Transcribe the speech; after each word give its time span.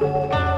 Música 0.00 0.57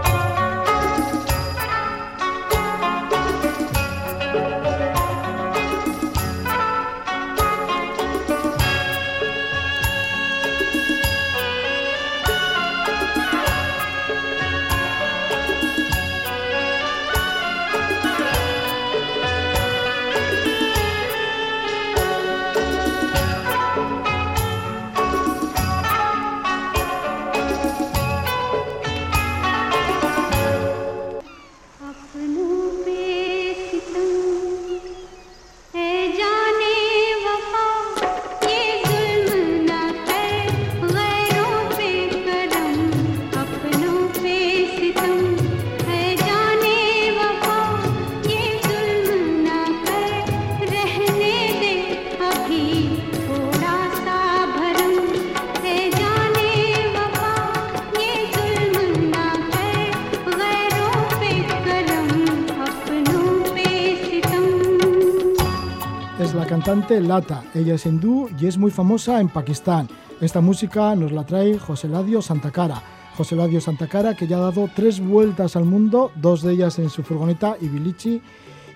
Lata. 67.01 67.43
Ella 67.55 67.75
es 67.75 67.87
hindú 67.87 68.29
y 68.39 68.47
es 68.47 68.59
muy 68.59 68.71
famosa 68.71 69.21
en 69.21 69.29
Pakistán. 69.29 69.89
Esta 70.21 70.41
música 70.41 70.95
nos 70.95 71.11
la 71.11 71.25
trae 71.25 71.59
José 71.59 71.89
Ladio 71.89 72.21
Santacara. 72.21 72.83
José 73.17 73.35
Ladio 73.35 73.61
Santacara 73.61 74.15
que 74.15 74.27
ya 74.27 74.37
ha 74.37 74.41
dado 74.41 74.69
tres 74.75 75.01
vueltas 75.01 75.57
al 75.57 75.65
mundo, 75.65 76.13
dos 76.17 76.43
de 76.43 76.53
ellas 76.53 76.79
en 76.79 76.91
su 76.91 77.03
furgoneta 77.03 77.57
Ibilichi 77.61 78.21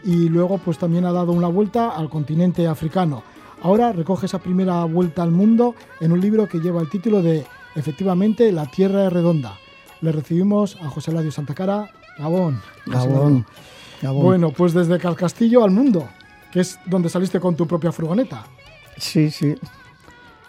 y 0.03 0.29
luego 0.31 0.59
pues 0.59 0.79
también 0.79 1.05
ha 1.05 1.13
dado 1.13 1.33
una 1.33 1.49
vuelta 1.49 1.91
al 1.91 2.09
continente 2.09 2.67
africano. 2.67 3.23
Ahora 3.63 3.93
recoge 3.93 4.27
esa 4.27 4.39
primera 4.39 4.83
vuelta 4.85 5.23
al 5.23 5.31
mundo 5.31 5.75
en 6.01 6.13
un 6.13 6.21
libro 6.21 6.49
que 6.49 6.61
lleva 6.61 6.81
el 6.81 6.89
título 6.89 7.23
de 7.23 7.45
Efectivamente 7.75 8.51
la 8.51 8.67
Tierra 8.67 9.07
es 9.07 9.13
redonda. 9.13 9.59
Le 10.01 10.11
recibimos 10.11 10.77
a 10.81 10.89
José 10.89 11.13
Ladio 11.13 11.31
Santacara. 11.31 11.91
Gabón. 12.19 12.63
Gabón. 12.87 13.45
Gabón. 14.01 14.23
Bueno, 14.23 14.51
pues 14.51 14.73
desde 14.73 14.99
Calcastillo 14.99 15.65
al 15.65 15.71
mundo 15.71 16.09
que 16.55 16.61
es 16.61 16.79
donde 16.87 17.09
saliste 17.09 17.41
con 17.41 17.57
tu 17.57 17.67
propia 17.67 17.91
furgoneta. 17.91 18.47
Sí, 18.97 19.29
sí. 19.29 19.57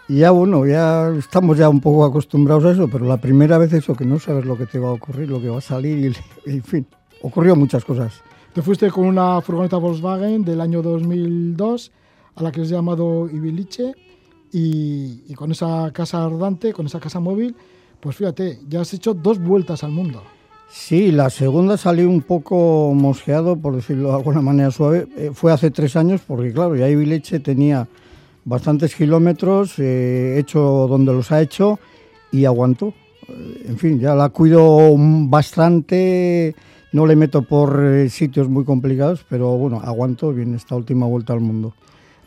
Y 0.07 0.19
ya 0.19 0.29
bueno, 0.29 0.63
ya 0.67 1.09
estamos 1.17 1.57
ya 1.57 1.67
un 1.67 1.81
poco 1.81 2.05
acostumbrados 2.05 2.63
a 2.63 2.71
eso, 2.73 2.87
pero 2.87 3.05
la 3.05 3.17
primera 3.17 3.57
vez 3.57 3.73
eso, 3.73 3.95
que 3.95 4.05
no 4.05 4.19
sabes 4.19 4.45
lo 4.45 4.55
que 4.55 4.67
te 4.67 4.77
va 4.77 4.89
a 4.89 4.91
ocurrir, 4.91 5.27
lo 5.31 5.41
que 5.41 5.49
va 5.49 5.57
a 5.57 5.61
salir, 5.61 6.15
y, 6.45 6.49
en 6.51 6.63
fin, 6.63 6.87
ocurrió 7.23 7.55
muchas 7.55 7.83
cosas. 7.83 8.21
Te 8.53 8.61
fuiste 8.61 8.91
con 8.91 9.07
una 9.07 9.41
furgoneta 9.41 9.77
Volkswagen 9.77 10.45
del 10.45 10.61
año 10.61 10.83
2002, 10.83 11.91
a 12.35 12.43
la 12.43 12.51
que 12.51 12.61
has 12.61 12.69
llamado 12.69 13.27
Ibiliche, 13.27 13.93
y, 14.51 15.23
y 15.27 15.33
con 15.33 15.53
esa 15.53 15.91
casa 15.91 16.23
ardante, 16.23 16.71
con 16.71 16.85
esa 16.85 16.99
casa 16.99 17.19
móvil, 17.19 17.55
pues 17.99 18.15
fíjate, 18.15 18.59
ya 18.69 18.81
has 18.81 18.93
hecho 18.93 19.15
dos 19.15 19.39
vueltas 19.39 19.83
al 19.83 19.89
mundo. 19.89 20.21
Sí, 20.69 21.11
la 21.11 21.29
segunda 21.29 21.77
salió 21.77 22.09
un 22.09 22.21
poco 22.21 22.93
mosqueado, 22.93 23.55
por 23.55 23.75
decirlo 23.75 24.09
de 24.09 24.15
alguna 24.15 24.41
manera 24.41 24.71
suave. 24.71 25.07
Eh, 25.15 25.31
fue 25.33 25.51
hace 25.51 25.71
tres 25.71 25.95
años, 25.95 26.21
porque 26.25 26.51
claro, 26.51 26.75
ya 26.75 26.89
Ibileche 26.89 27.39
tenía 27.39 27.87
bastantes 28.43 28.95
kilómetros, 28.95 29.79
eh, 29.79 30.37
hecho 30.37 30.59
donde 30.89 31.13
los 31.13 31.31
ha 31.31 31.41
hecho, 31.41 31.79
y 32.31 32.45
aguantó. 32.45 32.93
Eh, 33.27 33.65
en 33.69 33.77
fin, 33.77 33.99
ya 33.99 34.15
la 34.15 34.29
cuido 34.29 34.93
bastante, 34.97 36.55
no 36.91 37.05
le 37.05 37.15
meto 37.15 37.41
por 37.41 38.09
sitios 38.09 38.49
muy 38.49 38.65
complicados, 38.65 39.25
pero 39.29 39.57
bueno, 39.57 39.81
aguanto 39.83 40.33
bien 40.33 40.55
esta 40.55 40.75
última 40.75 41.05
vuelta 41.05 41.33
al 41.33 41.41
mundo. 41.41 41.73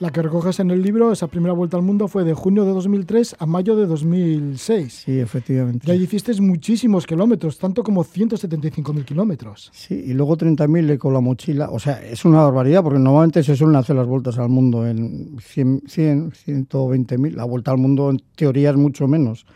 La 0.01 0.13
que 0.13 0.23
recoges 0.23 0.61
en 0.61 0.71
el 0.71 0.81
libro, 0.81 1.11
esa 1.11 1.27
primera 1.27 1.53
vuelta 1.53 1.77
al 1.77 1.83
mundo, 1.83 2.07
fue 2.07 2.23
de 2.23 2.33
junio 2.33 2.65
de 2.65 2.71
2003 2.73 3.35
a 3.41 3.47
mayo 3.47 3.75
de 3.75 3.87
2006. 3.87 5.03
Sí, 5.05 5.19
efectivamente. 5.19 5.89
Y 5.89 5.91
ahí 5.91 6.05
hiciste 6.05 6.33
muchísimos 6.41 7.05
kilómetros, 7.05 7.59
tanto 7.59 7.83
como 7.83 8.05
175.000 8.05 9.05
kilómetros. 9.05 9.71
Sí, 9.73 10.01
y 10.07 10.13
luego 10.13 10.37
30.000 10.37 10.99
con 10.99 11.15
la 11.15 11.21
mochila. 11.21 11.71
O 11.71 11.81
sea, 11.81 12.01
es 12.01 12.25
una 12.25 12.43
barbaridad 12.43 12.85
porque 12.85 13.01
normalmente 13.01 13.43
se 13.43 13.57
suelen 13.57 13.75
hacer 13.75 13.97
las 13.97 14.07
vueltas 14.07 14.39
al 14.39 14.49
mundo 14.49 14.87
en 14.87 15.37
100, 15.41 15.83
100 15.89 16.31
120.000. 16.31 17.33
La 17.33 17.45
vuelta 17.45 17.73
al 17.73 17.79
mundo 17.79 18.11
en 18.11 18.23
teoría 18.37 18.71
es 18.71 18.77
mucho 18.77 19.09
menos. 19.09 19.47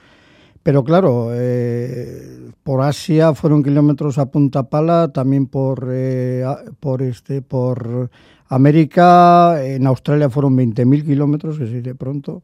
Pero 0.64 0.82
claro, 0.82 1.30
eh, 1.32 2.50
por 2.64 2.82
Asia 2.82 3.34
fueron 3.34 3.62
kilómetros 3.62 4.18
a 4.18 4.26
punta 4.26 4.64
pala, 4.64 5.12
también 5.12 5.46
por, 5.46 5.88
eh, 5.90 6.44
por, 6.80 7.02
este, 7.02 7.42
por 7.42 8.10
América, 8.54 9.64
en 9.64 9.86
Australia 9.86 10.28
fueron 10.28 10.56
20.000 10.58 11.06
kilómetros, 11.06 11.58
que 11.58 11.66
sí, 11.66 11.80
de 11.80 11.94
pronto. 11.94 12.42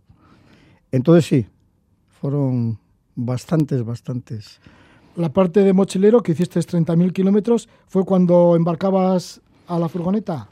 Entonces 0.90 1.26
sí, 1.26 1.46
fueron 2.20 2.78
bastantes, 3.14 3.84
bastantes. 3.84 4.58
La 5.16 5.28
parte 5.28 5.62
de 5.62 5.74
mochilero 5.74 6.22
que 6.22 6.32
hiciste 6.32 6.60
30.000 6.60 7.12
kilómetros 7.12 7.68
fue 7.88 8.06
cuando 8.06 8.56
embarcabas 8.56 9.42
a 9.66 9.78
la 9.78 9.90
furgoneta 9.90 10.48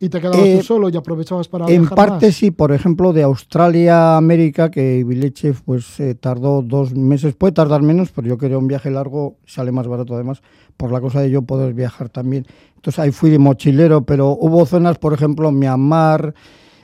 y 0.00 0.08
te 0.08 0.20
quedabas 0.20 0.40
tú 0.40 0.46
eh, 0.46 0.62
solo 0.62 0.88
y 0.88 0.96
aprovechabas 0.96 1.48
para 1.48 1.66
En 1.66 1.88
parte 1.88 2.30
sí, 2.30 2.52
por 2.52 2.72
ejemplo, 2.72 3.12
de 3.12 3.24
Australia 3.24 4.14
a 4.14 4.16
América, 4.16 4.70
que 4.70 5.02
Vileche 5.02 5.52
pues 5.64 5.98
eh, 5.98 6.14
tardó 6.14 6.62
dos 6.62 6.94
meses, 6.94 7.34
puede 7.34 7.52
tardar 7.52 7.82
menos, 7.82 8.12
pero 8.12 8.28
yo 8.28 8.38
quería 8.38 8.58
un 8.58 8.68
viaje 8.68 8.90
largo, 8.90 9.38
sale 9.44 9.72
más 9.72 9.88
barato 9.88 10.14
además, 10.14 10.40
por 10.76 10.92
la 10.92 11.00
cosa 11.00 11.20
de 11.20 11.30
yo 11.30 11.42
poder 11.42 11.74
viajar 11.74 12.10
también. 12.10 12.46
Entonces 12.76 12.98
ahí 13.00 13.10
fui 13.10 13.30
de 13.30 13.40
mochilero, 13.40 14.02
pero 14.02 14.36
hubo 14.40 14.64
zonas, 14.66 14.98
por 14.98 15.14
ejemplo, 15.14 15.50
Myanmar, 15.50 16.32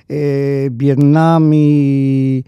eh, 0.08 0.70
Vietnam 0.72 1.52
y, 1.52 2.44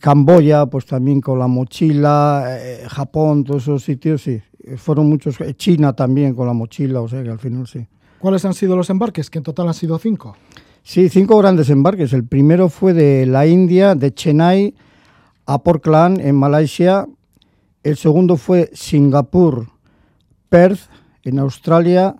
Camboya, 0.00 0.66
pues 0.66 0.86
también 0.86 1.20
con 1.20 1.40
la 1.40 1.48
mochila, 1.48 2.44
eh, 2.50 2.84
Japón, 2.86 3.42
todos 3.42 3.64
esos 3.64 3.82
sitios, 3.82 4.22
sí. 4.22 4.40
Fueron 4.76 5.08
muchos, 5.08 5.36
China 5.56 5.92
también 5.92 6.34
con 6.34 6.46
la 6.46 6.52
mochila, 6.52 7.00
o 7.00 7.08
sea 7.08 7.22
que 7.22 7.30
al 7.30 7.40
final 7.40 7.66
sí. 7.66 7.84
¿Cuáles 8.24 8.46
han 8.46 8.54
sido 8.54 8.74
los 8.74 8.88
embarques? 8.88 9.28
Que 9.28 9.36
en 9.36 9.42
total 9.44 9.68
han 9.68 9.74
sido 9.74 9.98
cinco. 9.98 10.34
Sí, 10.82 11.10
cinco 11.10 11.36
grandes 11.36 11.68
embarques. 11.68 12.14
El 12.14 12.24
primero 12.24 12.70
fue 12.70 12.94
de 12.94 13.26
la 13.26 13.46
India, 13.46 13.94
de 13.94 14.14
Chennai 14.14 14.74
a 15.44 15.62
Port 15.62 15.84
Klang, 15.84 16.18
en 16.20 16.34
Malasia. 16.34 17.06
El 17.82 17.98
segundo 17.98 18.38
fue 18.38 18.70
Singapur, 18.72 19.68
Perth, 20.48 20.88
en 21.22 21.38
Australia. 21.38 22.16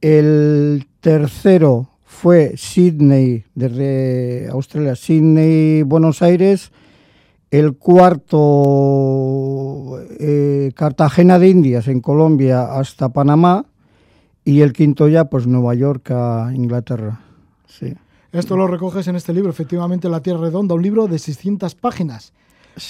El 0.00 0.86
tercero 1.00 1.88
fue 2.04 2.52
Sydney, 2.56 3.46
desde 3.56 4.46
Australia, 4.52 4.94
Sydney, 4.94 5.82
Buenos 5.82 6.22
Aires. 6.22 6.70
El 7.50 7.78
cuarto, 7.78 8.38
eh, 10.20 10.70
Cartagena 10.76 11.40
de 11.40 11.48
Indias, 11.48 11.88
en 11.88 12.00
Colombia, 12.00 12.76
hasta 12.78 13.08
Panamá. 13.08 13.66
Y 14.44 14.60
el 14.60 14.72
quinto 14.72 15.08
ya, 15.08 15.24
pues 15.24 15.46
Nueva 15.46 15.74
York 15.74 16.10
a 16.10 16.50
Inglaterra. 16.54 17.20
Sí. 17.66 17.94
Esto 18.32 18.56
lo 18.56 18.66
recoges 18.66 19.06
en 19.06 19.16
este 19.16 19.32
libro, 19.32 19.50
efectivamente, 19.50 20.08
La 20.08 20.20
Tierra 20.20 20.40
Redonda, 20.40 20.74
un 20.74 20.82
libro 20.82 21.06
de 21.06 21.18
600 21.18 21.74
páginas, 21.76 22.32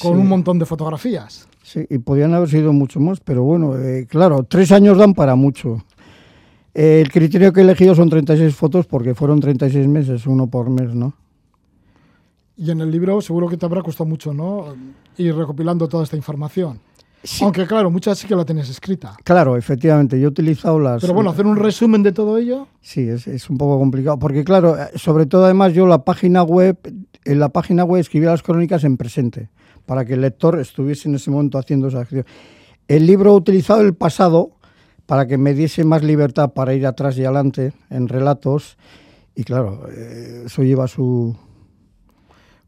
con 0.01 0.19
un 0.19 0.27
montón 0.27 0.59
de 0.59 0.67
fotografías. 0.67 1.47
Sí, 1.63 1.87
y 1.89 1.99
podían 1.99 2.35
haber 2.35 2.49
sido 2.49 2.73
mucho 2.73 2.99
más, 2.99 3.21
pero 3.21 3.43
bueno, 3.43 3.79
eh, 3.79 4.07
claro, 4.09 4.43
tres 4.45 4.73
años 4.73 4.99
dan 4.99 5.15
para 5.15 5.35
mucho. 5.35 5.85
Eh, 6.75 7.01
el 7.01 7.13
criterio 7.13 7.53
que 7.53 7.61
he 7.61 7.63
elegido 7.63 7.95
son 7.95 8.09
36 8.09 8.55
fotos 8.55 8.87
porque 8.87 9.15
fueron 9.15 9.39
36 9.39 9.87
meses, 9.87 10.27
uno 10.27 10.47
por 10.47 10.71
mes, 10.71 10.95
¿no? 10.95 11.15
Y 12.57 12.71
en 12.71 12.81
el 12.81 12.91
libro 12.91 13.21
seguro 13.21 13.49
que 13.49 13.57
te 13.57 13.67
habrá 13.67 13.83
costado 13.83 14.09
mucho, 14.09 14.33
¿no? 14.33 14.75
Ir 15.17 15.35
recopilando 15.35 15.89
toda 15.89 16.05
esta 16.05 16.17
información. 16.17 16.81
Aunque 17.43 17.67
claro, 17.67 17.91
muchas 17.91 18.19
sí 18.19 18.27
que 18.27 18.37
la 18.37 18.45
tenías 18.45 18.69
escrita. 18.69 19.17
Claro, 19.25 19.57
efectivamente, 19.57 20.19
yo 20.19 20.27
he 20.27 20.29
utilizado 20.29 20.79
las... 20.79 21.01
Pero 21.01 21.15
bueno, 21.15 21.31
hacer 21.31 21.47
un 21.47 21.57
resumen 21.57 22.03
de 22.03 22.13
todo 22.13 22.39
ello... 22.39 22.69
Sí, 22.81 23.09
es, 23.09 23.27
es, 23.27 23.49
un 23.49 23.57
poco 23.57 23.79
complicado, 23.79 24.19
porque 24.19 24.45
claro, 24.45 24.79
eh, 24.79 24.91
sobre 24.97 25.27
todo 25.27 25.45
además 25.45 25.73
yo 25.73 25.87
la 25.87 26.05
página 26.05 26.43
web, 26.43 26.79
en 27.25 27.39
la 27.39 27.49
página 27.49 27.85
web 27.85 28.01
escribía 28.01 28.31
las 28.31 28.43
crónicas 28.43 28.85
en 28.85 28.97
presente 28.97 29.49
para 29.87 30.05
que 30.05 30.15
el 30.15 30.21
lector 30.21 30.59
estuviese 30.59 31.09
en 31.09 31.15
ese 31.15 31.31
momento 31.31 31.59
haciendo 31.59 31.89
esa 31.89 32.01
acción. 32.01 32.25
El 32.89 33.07
libro 33.07 33.31
ha 33.31 33.35
utilizado 33.35 33.81
el 33.81 33.95
pasado 33.95 34.53
para 35.07 35.27
que 35.27 35.39
me 35.39 35.55
diese 35.55 35.85
más 35.85 36.03
libertad 36.03 36.53
para 36.53 36.75
ir 36.75 36.87
atrás 36.87 37.17
y 37.19 37.25
adelante 37.25 37.73
en 37.91 38.09
relatos 38.09 38.77
y 39.35 39.45
claro, 39.45 39.89
eh, 39.91 40.45
eso 40.47 40.63
lleva 40.63 40.87
su... 40.87 41.37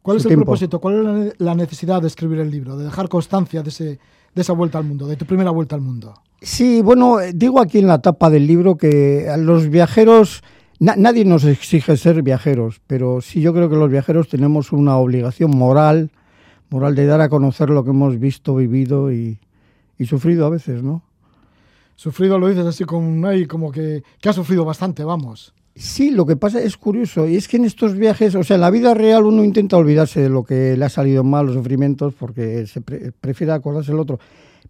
¿Cuál 0.07 0.19
es 0.19 0.27
el 0.27 0.37
propósito? 0.37 0.79
¿Cuál 0.79 1.27
es 1.27 1.41
la 1.41 1.57
necesidad 1.57 2.01
de 2.01 2.07
escribir 2.07 2.39
el 2.39 2.49
libro? 2.49 2.77
De 2.77 2.85
dejar 2.85 3.09
constancia 3.09 3.65
de 3.65 3.71
ese, 3.71 3.99
de 4.37 4.41
esa 4.41 4.53
vuelta 4.53 4.79
al 4.79 4.85
mundo, 4.85 5.09
de 5.09 5.17
tu 5.17 5.27
primera 5.27 5.51
vuelta 5.51 5.75
al 5.75 5.81
mundo. 5.81 6.15
Sí, 6.41 6.81
bueno, 6.81 7.21
eh, 7.21 7.33
digo 7.35 7.61
aquí 7.61 7.81
en 7.81 7.89
la 7.89 8.01
tapa 8.01 8.31
del 8.31 8.47
libro 8.47 8.77
que 8.77 9.29
a 9.29 9.37
los 9.37 9.69
viajeros, 9.69 10.45
nadie 10.79 11.25
nos 11.25 11.43
exige 11.43 11.97
ser 11.97 12.23
viajeros, 12.23 12.81
pero 12.87 13.21
sí 13.21 13.41
yo 13.41 13.53
creo 13.53 13.69
que 13.69 13.75
los 13.75 13.91
viajeros 13.91 14.29
tenemos 14.29 14.71
una 14.71 14.97
obligación 14.97 15.51
moral, 15.51 16.13
moral 16.71 16.95
de 16.95 17.07
dar 17.07 17.21
a 17.21 17.29
conocer 17.29 17.71
lo 17.71 17.83
que 17.83 17.91
hemos 17.91 18.21
visto, 18.21 18.55
vivido 18.55 19.11
y, 19.11 19.41
sufrido 20.07 20.47
a 20.47 20.51
veces, 20.51 20.85
¿no? 20.85 21.03
Sufrido 21.97 22.39
lo 22.39 22.47
dices 22.47 22.65
así 22.65 22.85
como, 22.85 23.27
ahí, 23.27 23.47
como 23.47 23.73
que, 23.73 24.05
que 24.21 24.29
ha 24.29 24.33
sufrido 24.33 24.65
bastante, 24.65 25.03
vamos. 25.03 25.53
Sí, 25.79 26.11
lo 26.11 26.25
que 26.25 26.37
pasa 26.37 26.63
es 26.63 26.79
curioso, 26.79 27.29
y 27.29 27.37
es 27.37 27.49
que 27.49 27.59
en 27.59 27.67
estos 27.67 27.97
viajes, 27.97 28.35
o 28.35 28.43
sea, 28.43 28.55
en 28.55 28.63
la 28.63 28.71
vida 28.71 28.95
real 28.95 29.27
uno 29.27 29.45
intenta 29.45 29.77
olvidarse 29.77 30.23
de 30.23 30.31
lo 30.31 30.43
que 30.43 30.75
le 30.75 30.85
ha 30.85 30.89
salido 30.89 31.23
mal, 31.23 31.45
los 31.45 31.55
sufrimientos, 31.55 32.15
porque 32.15 32.67
se 32.67 32.81
prefiere 32.81 33.53
acordarse 33.53 33.93
del 33.93 34.01
otro. 34.01 34.19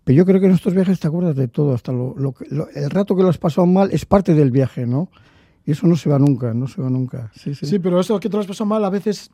Pero 0.03 0.17
yo 0.17 0.27
creo 0.27 0.41
que 0.41 0.47
en 0.47 0.53
estos 0.53 0.75
viajes 0.75 0.99
te 0.99 1.07
acuerdas 1.07 1.37
de 1.37 1.47
todo, 1.47 1.75
hasta 1.75 1.93
lo, 1.93 2.35
el 2.75 2.91
rato 2.91 3.15
que 3.15 3.23
lo 3.23 3.29
has 3.29 3.39
pasado 3.39 3.69
mal 3.69 3.91
es 3.93 4.05
parte 4.05 4.35
del 4.35 4.51
viaje, 4.51 4.85
¿no? 4.85 5.09
Y 5.65 5.73
eso 5.73 5.87
no 5.87 5.95
se 5.95 6.11
va 6.11 6.19
nunca, 6.19 6.53
no 6.55 6.67
se 6.67 6.83
va 6.83 6.91
nunca. 6.91 7.31
Sí, 7.37 7.55
sí. 7.55 7.67
sí 7.67 7.79
pero 7.79 8.01
eso 8.01 8.19
que 8.19 8.29
te 8.29 8.37
lo 8.37 8.41
has 8.41 8.49
pasado 8.49 8.67
mal 8.67 8.85
a 8.85 8.91
veces 8.91 9.31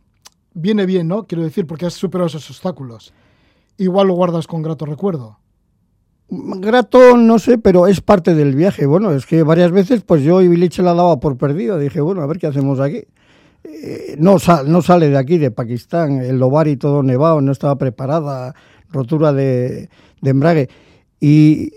viene 0.52 0.84
bien, 0.84 1.08
¿no? 1.08 1.26
Quiero 1.26 1.42
decir, 1.42 1.66
porque 1.66 1.86
has 1.86 1.94
superado 1.94 2.26
esos 2.26 2.50
obstáculos. 2.50 3.14
Igual 3.78 4.08
lo 4.08 4.14
guardas 4.14 4.46
con 4.46 4.60
grato 4.60 4.84
recuerdo. 4.84 5.38
Grato, 6.34 7.18
no 7.18 7.38
sé, 7.38 7.58
pero 7.58 7.86
es 7.86 8.00
parte 8.00 8.34
del 8.34 8.54
viaje. 8.54 8.86
Bueno, 8.86 9.12
es 9.12 9.26
que 9.26 9.42
varias 9.42 9.70
veces 9.70 10.00
pues 10.00 10.22
yo 10.22 10.40
y 10.40 10.48
Viliche 10.48 10.82
la 10.82 10.94
daba 10.94 11.20
por 11.20 11.36
perdido. 11.36 11.78
Dije, 11.78 12.00
bueno, 12.00 12.22
a 12.22 12.26
ver 12.26 12.38
qué 12.38 12.46
hacemos 12.46 12.80
aquí. 12.80 13.04
Eh, 13.64 14.16
no, 14.18 14.38
no 14.66 14.80
sale 14.80 15.10
de 15.10 15.18
aquí, 15.18 15.36
de 15.36 15.50
Pakistán. 15.50 16.22
El 16.22 16.40
y 16.68 16.76
todo 16.78 17.02
nevado, 17.02 17.42
no 17.42 17.52
estaba 17.52 17.76
preparada, 17.76 18.54
rotura 18.90 19.34
de, 19.34 19.90
embrague. 20.22 20.70
Y, 21.20 21.70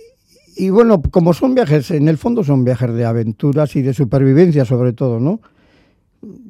y 0.55 0.69
bueno, 0.69 1.01
como 1.01 1.33
son 1.33 1.53
viajes, 1.53 1.91
en 1.91 2.07
el 2.07 2.17
fondo 2.17 2.41
son 2.41 2.63
viajes 2.63 2.93
de 2.93 3.03
aventuras 3.03 3.75
y 3.75 3.81
de 3.81 3.93
supervivencia 3.93 4.63
sobre 4.63 4.93
todo, 4.93 5.19
¿no? 5.19 5.41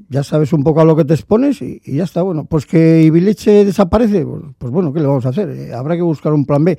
Ya 0.10 0.22
sabes 0.22 0.54
un 0.54 0.64
poco 0.64 0.80
a 0.80 0.86
lo 0.86 0.96
que 0.96 1.06
te 1.06 1.16
expones 1.16 1.60
y, 1.64 1.82
ya 1.84 2.04
está. 2.04 2.22
Bueno, 2.22 2.46
pues 2.46 2.68
que 2.68 3.02
Ibileche 3.02 3.66
desaparece, 3.66 4.24
pues, 4.24 4.44
pues, 4.60 4.72
bueno, 4.72 4.94
¿qué 4.94 5.00
le 5.00 5.08
vamos 5.08 5.26
a 5.26 5.30
hacer? 5.30 5.50
Eh, 5.50 5.74
habrá 5.74 5.96
que 5.96 6.04
buscar 6.04 6.34
un 6.34 6.46
plan 6.46 6.64
B 6.64 6.78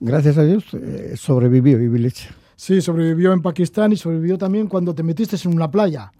gracias 0.00 0.38
a 0.38 0.44
Dios, 0.44 0.64
eh, 0.74 1.14
sobrevivió 1.16 1.80
Ibilich. 1.80 2.28
Sí, 2.56 2.80
sobrevivió 2.80 3.32
en 3.32 3.40
Pakistán 3.40 3.92
y 3.92 3.96
sobrevivió 3.96 4.36
también 4.36 4.66
cuando 4.66 4.94
te 4.94 5.02
metiste 5.02 5.36
en 5.44 5.54
una 5.54 5.70
playa. 5.70 6.12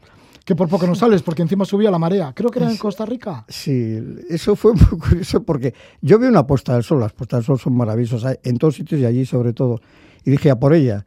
Que 0.45 0.57
por 0.57 0.69
poco 0.69 0.87
no 0.87 0.95
sales, 0.95 1.23
porque 1.23 1.43
encima 1.43 1.65
subía 1.67 1.91
la 1.91 1.99
marea. 1.99 2.33
Creo 2.35 2.51
que 2.51 2.59
era 2.59 2.71
en 2.71 2.79
Costa 2.79 3.05
Rica. 3.05 3.45
Sí, 3.47 3.99
eso 4.29 4.57
fue 4.57 4.73
muy 4.91 4.99
curioso 4.99 5.43
porque 5.43 5.75
yo 6.01 6.19
vi 6.19 6.27
una 6.27 6.47
puesta 6.47 6.73
del 6.73 6.83
sol. 6.83 7.01
Las 7.01 7.13
puestas 7.13 7.41
del 7.41 7.45
sol 7.45 7.59
son 7.59 7.77
maravillosas 7.77 8.39
en 8.43 8.57
todos 8.57 8.77
sitios 8.77 9.01
y 9.03 9.05
allí 9.05 9.27
sobre 9.27 9.53
todo. 9.53 9.81
Y 10.25 10.31
dije 10.31 10.51
a 10.51 10.59
por 10.59 10.73
ella. 10.73 11.05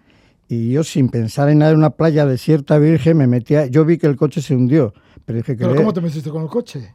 Y 0.48 0.72
yo 0.72 0.84
sin 0.84 1.10
pensar 1.10 1.50
en 1.50 1.58
nada 1.58 1.72
en 1.72 1.80
una 1.80 1.90
playa 1.90 2.28
desierta 2.28 2.78
virgen 2.78 3.18
me 3.18 3.26
metía. 3.26 3.66
Yo 3.66 3.86
vi 3.86 3.98
que 3.98 4.06
el 4.06 4.18
coche 4.18 4.40
se 4.40 4.56
hundió. 4.56 4.94
Pero 5.26 5.38
dije 5.38 5.58
que. 5.58 5.64
¿Pero 5.64 5.76
cómo 5.76 5.94
te 5.94 6.02
metiste 6.02 6.30
con 6.30 6.44
el 6.44 6.50
coche? 6.50 6.94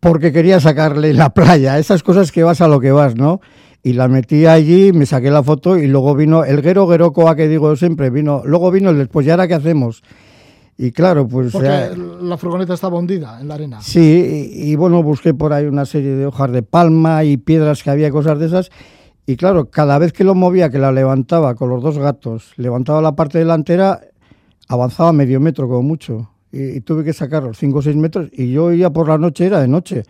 Porque 0.00 0.32
quería 0.32 0.58
sacarle 0.58 1.14
la 1.14 1.30
playa. 1.30 1.78
Esas 1.78 2.02
cosas 2.02 2.32
que 2.32 2.42
vas 2.42 2.60
a 2.60 2.66
lo 2.66 2.80
que 2.80 2.90
vas, 2.90 3.14
¿no? 3.14 3.40
Y 3.86 3.92
la 3.92 4.08
metí 4.08 4.46
allí, 4.46 4.92
me 4.92 5.06
saqué 5.06 5.30
la 5.30 5.44
foto 5.44 5.78
y 5.78 5.86
luego 5.86 6.16
vino 6.16 6.42
el 6.42 6.60
Guero 6.60 6.88
Guerocoa 6.88 7.36
que 7.36 7.46
digo 7.46 7.76
siempre, 7.76 8.10
vino, 8.10 8.42
luego 8.44 8.72
vino 8.72 8.90
el 8.90 8.98
después, 8.98 9.24
¿y 9.24 9.30
ahora 9.30 9.46
qué 9.46 9.54
hacemos? 9.54 10.02
Y 10.76 10.90
claro, 10.90 11.28
pues... 11.28 11.52
Porque 11.52 11.92
la 12.20 12.36
furgoneta 12.36 12.74
estaba 12.74 12.98
hundida 12.98 13.40
en 13.40 13.46
la 13.46 13.54
arena. 13.54 13.80
Sí, 13.80 14.50
y, 14.54 14.74
bueno, 14.74 15.04
busqué 15.04 15.34
por 15.34 15.52
ahí 15.52 15.66
una 15.66 15.86
serie 15.86 16.16
de 16.16 16.26
hojas 16.26 16.50
de 16.50 16.64
palma 16.64 17.22
y 17.22 17.36
piedras 17.36 17.84
que 17.84 17.90
había, 17.90 18.10
cosas 18.10 18.40
de 18.40 18.46
esas. 18.46 18.70
Y 19.24 19.36
claro, 19.36 19.70
cada 19.70 19.98
vez 19.98 20.12
que 20.12 20.24
lo 20.24 20.34
movía, 20.34 20.68
que 20.68 20.80
la 20.80 20.90
levantaba 20.90 21.54
con 21.54 21.70
los 21.70 21.80
dos 21.80 21.96
gatos, 21.96 22.54
levantaba 22.56 23.00
la 23.00 23.14
parte 23.14 23.38
delantera, 23.38 24.00
avanzaba 24.66 25.12
medio 25.12 25.38
metro 25.38 25.68
como 25.68 25.82
mucho. 25.82 26.28
Y, 26.50 26.78
y 26.78 26.80
tuve 26.80 27.04
que 27.04 27.12
sacar 27.12 27.44
los 27.44 27.56
5 27.56 27.78
o 27.78 27.82
6 27.82 27.94
metros 27.94 28.30
y 28.32 28.50
yo 28.50 28.72
iba 28.72 28.90
por 28.90 29.06
la 29.06 29.16
noche, 29.16 29.46
era 29.46 29.60
de 29.60 29.68
noche. 29.68 30.02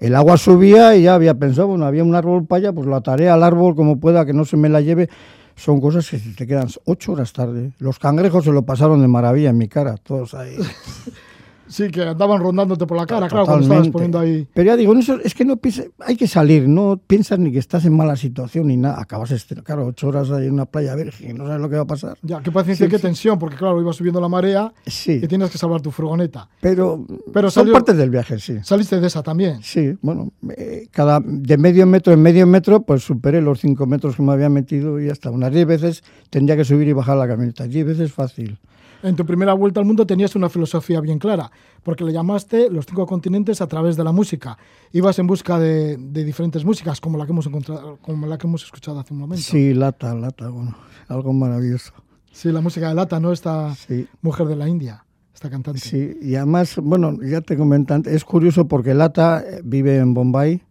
El 0.00 0.16
agua 0.16 0.38
subía 0.38 0.96
y 0.96 1.02
ya 1.02 1.14
había 1.14 1.34
pensado, 1.34 1.68
bueno, 1.68 1.84
había 1.84 2.02
un 2.02 2.14
árbol 2.14 2.46
para 2.46 2.58
allá, 2.58 2.72
pues 2.72 2.86
lo 2.86 2.96
ataré 2.96 3.28
al 3.28 3.42
árbol 3.42 3.76
como 3.76 4.00
pueda, 4.00 4.24
que 4.24 4.32
no 4.32 4.46
se 4.46 4.56
me 4.56 4.70
la 4.70 4.80
lleve. 4.80 5.10
Son 5.56 5.78
cosas 5.78 6.08
que 6.08 6.18
te 6.18 6.46
quedan 6.46 6.68
ocho 6.86 7.12
horas 7.12 7.34
tarde. 7.34 7.72
Los 7.78 7.98
cangrejos 7.98 8.44
se 8.44 8.50
lo 8.50 8.62
pasaron 8.62 9.02
de 9.02 9.08
maravilla 9.08 9.50
en 9.50 9.58
mi 9.58 9.68
cara, 9.68 9.96
todos 9.98 10.32
ahí. 10.32 10.56
Sí, 11.70 11.88
que 11.88 12.02
andaban 12.02 12.40
rondándote 12.40 12.84
por 12.84 12.96
la 12.96 13.06
cara, 13.06 13.28
claro, 13.28 13.46
cuando 13.46 13.62
estabas 13.62 13.88
poniendo 13.88 14.18
ahí. 14.18 14.46
Pero 14.52 14.66
ya 14.66 14.76
digo, 14.76 14.92
eso, 14.98 15.20
es 15.22 15.34
que 15.34 15.44
no 15.44 15.56
pienses, 15.56 15.90
hay 16.00 16.16
que 16.16 16.26
salir, 16.26 16.68
no 16.68 17.00
piensas 17.06 17.38
ni 17.38 17.52
que 17.52 17.58
estás 17.58 17.84
en 17.84 17.96
mala 17.96 18.16
situación 18.16 18.66
ni 18.66 18.76
nada. 18.76 19.00
Acabas, 19.00 19.30
este, 19.30 19.54
claro, 19.62 19.86
ocho 19.86 20.08
horas 20.08 20.30
ahí 20.32 20.48
en 20.48 20.54
una 20.54 20.66
playa 20.66 20.94
virgen, 20.96 21.38
no 21.38 21.46
sabes 21.46 21.60
lo 21.60 21.70
que 21.70 21.76
va 21.76 21.82
a 21.82 21.86
pasar. 21.86 22.18
Ya, 22.22 22.40
qué 22.40 22.50
paciencia, 22.50 22.88
qué 22.88 22.98
tensión, 22.98 23.38
porque 23.38 23.56
claro, 23.56 23.80
iba 23.80 23.92
subiendo 23.92 24.20
la 24.20 24.28
marea 24.28 24.72
y 24.84 25.26
tienes 25.28 25.50
que 25.50 25.58
salvar 25.58 25.80
tu 25.80 25.92
furgoneta. 25.92 26.48
Pero, 26.60 27.06
Pero 27.32 27.50
son 27.50 27.70
partes 27.70 27.96
del 27.96 28.10
viaje, 28.10 28.40
sí. 28.40 28.58
¿Saliste 28.62 29.00
de 29.00 29.06
esa 29.06 29.22
también? 29.22 29.62
Sí, 29.62 29.96
bueno, 30.02 30.32
eh, 30.56 30.88
cada, 30.90 31.20
de 31.24 31.56
medio 31.56 31.86
metro 31.86 32.12
en 32.12 32.20
medio 32.20 32.46
metro, 32.46 32.82
pues 32.82 33.04
superé 33.04 33.40
los 33.40 33.60
cinco 33.60 33.86
metros 33.86 34.16
que 34.16 34.22
me 34.22 34.32
había 34.32 34.48
metido 34.48 35.00
y 35.00 35.08
hasta 35.08 35.30
unas 35.30 35.52
diez 35.52 35.66
veces 35.66 36.02
tendría 36.30 36.56
que 36.56 36.64
subir 36.64 36.88
y 36.88 36.92
bajar 36.92 37.16
la 37.16 37.28
camioneta. 37.28 37.68
Diez 37.68 37.86
veces 37.86 38.12
fácil 38.12 38.58
en 39.02 39.16
tu 39.16 39.24
primera 39.24 39.54
vuelta 39.54 39.80
al 39.80 39.86
mundo 39.86 40.06
tenías 40.06 40.34
una 40.36 40.48
filosofía 40.48 41.00
bien 41.00 41.18
clara, 41.18 41.50
porque 41.82 42.04
le 42.04 42.12
llamaste 42.12 42.70
los 42.70 42.86
cinco 42.86 43.06
continentes 43.06 43.60
a 43.60 43.66
través 43.66 43.96
de 43.96 44.04
la 44.04 44.12
música. 44.12 44.58
Ibas 44.92 45.18
en 45.18 45.26
busca 45.26 45.58
de, 45.58 45.96
diferentes 45.96 46.64
músicas, 46.64 47.00
como 47.00 47.18
la 47.18 47.26
que 47.26 47.32
hemos 47.32 47.46
encontrado, 47.46 47.98
como 48.02 48.26
la 48.26 48.38
que 48.38 48.46
hemos 48.46 48.64
escuchado 48.64 49.00
hace 49.00 49.14
un 49.14 49.20
momento. 49.20 49.42
Sí, 49.42 49.74
Lata, 49.74 50.14
Lata, 50.14 50.48
bueno, 50.48 50.76
algo 51.08 51.32
maravilloso. 51.32 51.92
Sí, 52.32 52.52
la 52.52 52.60
música 52.60 52.88
de 52.88 52.94
Lata, 52.94 53.20
¿no? 53.20 53.32
Esta 53.32 53.74
mujer 54.22 54.46
de 54.46 54.56
la 54.56 54.68
India, 54.68 55.04
esta 55.34 55.50
cantante. 55.50 55.80
Sí, 55.80 56.18
y 56.20 56.34
además, 56.36 56.76
bueno, 56.82 57.18
ya 57.22 57.40
te 57.40 57.56
comentan, 57.56 58.02
es 58.06 58.24
curioso 58.24 58.68
porque 58.68 58.94
Lata 58.94 59.42
eh, 59.46 59.60
vive 59.64 59.96
en 59.96 60.14
Bombay 60.14 60.62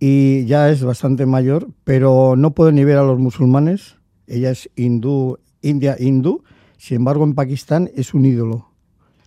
y 0.00 0.44
ya 0.46 0.70
es 0.70 0.82
bastante 0.82 1.26
mayor, 1.26 1.68
pero 1.84 2.34
no 2.36 2.54
puede 2.54 2.72
ni 2.72 2.84
ver 2.84 2.98
a 2.98 3.02
los 3.02 3.18
musulmanes. 3.18 3.96
Ella 4.26 4.50
es 4.50 4.70
hindú, 4.76 5.38
india 5.62 5.96
hindú, 5.98 6.44
sin 6.78 6.98
embargo, 6.98 7.24
en 7.24 7.34
Pakistán 7.34 7.90
es 7.94 8.14
un 8.14 8.24
ídolo. 8.24 8.70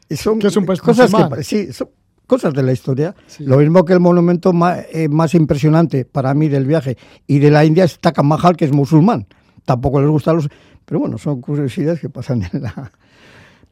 Son 0.09 0.39
¿Qué 0.39 0.47
es 0.47 0.57
un 0.57 0.65
país 0.65 0.81
cosas 0.81 1.11
que, 1.13 1.43
sí, 1.43 1.71
son 1.71 1.89
cosas 2.25 2.53
de 2.53 2.63
la 2.63 2.71
historia. 2.71 3.13
Lo 3.39 3.57
mismo 3.57 3.83
que 3.83 3.93
el 3.93 3.99
monumento 3.99 4.53
eh, 4.93 5.09
más, 5.09 5.35
impresionante 5.35 6.05
para 6.05 6.33
mí 6.33 6.47
del 6.47 6.65
viaje 6.65 6.97
y 7.27 7.39
de 7.39 7.51
la 7.51 7.65
India 7.65 7.83
es 7.83 7.99
Taj 7.99 8.23
Mahal, 8.23 8.55
que 8.55 8.65
es 8.65 8.71
musulmán. 8.71 9.27
Tampoco 9.65 10.01
les 10.01 10.09
gustan 10.09 10.37
los... 10.37 10.49
Pero 10.85 11.01
bueno, 11.01 11.17
son 11.17 11.41
curiosidades 11.41 11.99
que 11.99 12.09
pasan 12.09 12.43
en 12.51 12.63
la, 12.63 12.91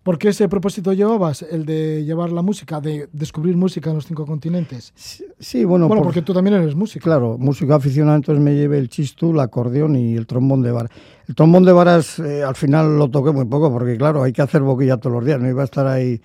¿Por 0.03 0.18
qué 0.18 0.29
ese 0.29 0.48
propósito 0.48 0.94
llevabas, 0.94 1.41
el 1.41 1.65
de 1.65 2.06
llevar 2.06 2.32
la 2.32 2.41
música, 2.41 2.79
de 2.79 3.10
descubrir 3.12 3.58
música 3.58 3.89
en 3.89 3.98
los 3.98 4.06
cinco 4.06 4.25
continentes? 4.25 4.94
Sí, 4.96 5.65
bueno. 5.65 5.88
Bueno, 5.88 6.03
porque 6.03 6.22
tú 6.22 6.34
también 6.34 6.56
eres 6.56 6.74
músico. 6.74 7.03
Claro, 7.03 7.38
músico 7.38 7.74
aficionado, 7.74 8.15
entonces 8.15 8.44
me 8.44 8.56
llevé 8.56 8.77
el 8.77 8.88
chistú, 8.88 9.32
el 9.32 9.39
acordeón 9.41 9.98
y 9.98 10.15
el 10.15 10.25
trombón 10.25 10.62
de 10.62 10.72
vara. 10.72 10.89
El 11.27 11.36
trombón 11.36 11.65
de 11.65 11.74
varas 11.74 12.18
eh, 12.20 12.44
al 12.44 12.56
final 12.56 12.98
lo 12.98 13.10
toqué 13.10 13.32
muy 13.32 13.46
poco, 13.46 13.72
porque 13.72 13.98
claro, 13.98 14.24
hay 14.24 14.32
que 14.32 14.41
hacer 14.41 14.62
boquilla 14.62 14.98
todos 14.98 15.18
los 15.18 15.25
días, 15.25 15.39
no 15.39 15.50
iba 15.50 15.62
a 15.62 15.65
estar 15.65 15.86
ahí. 15.86 16.22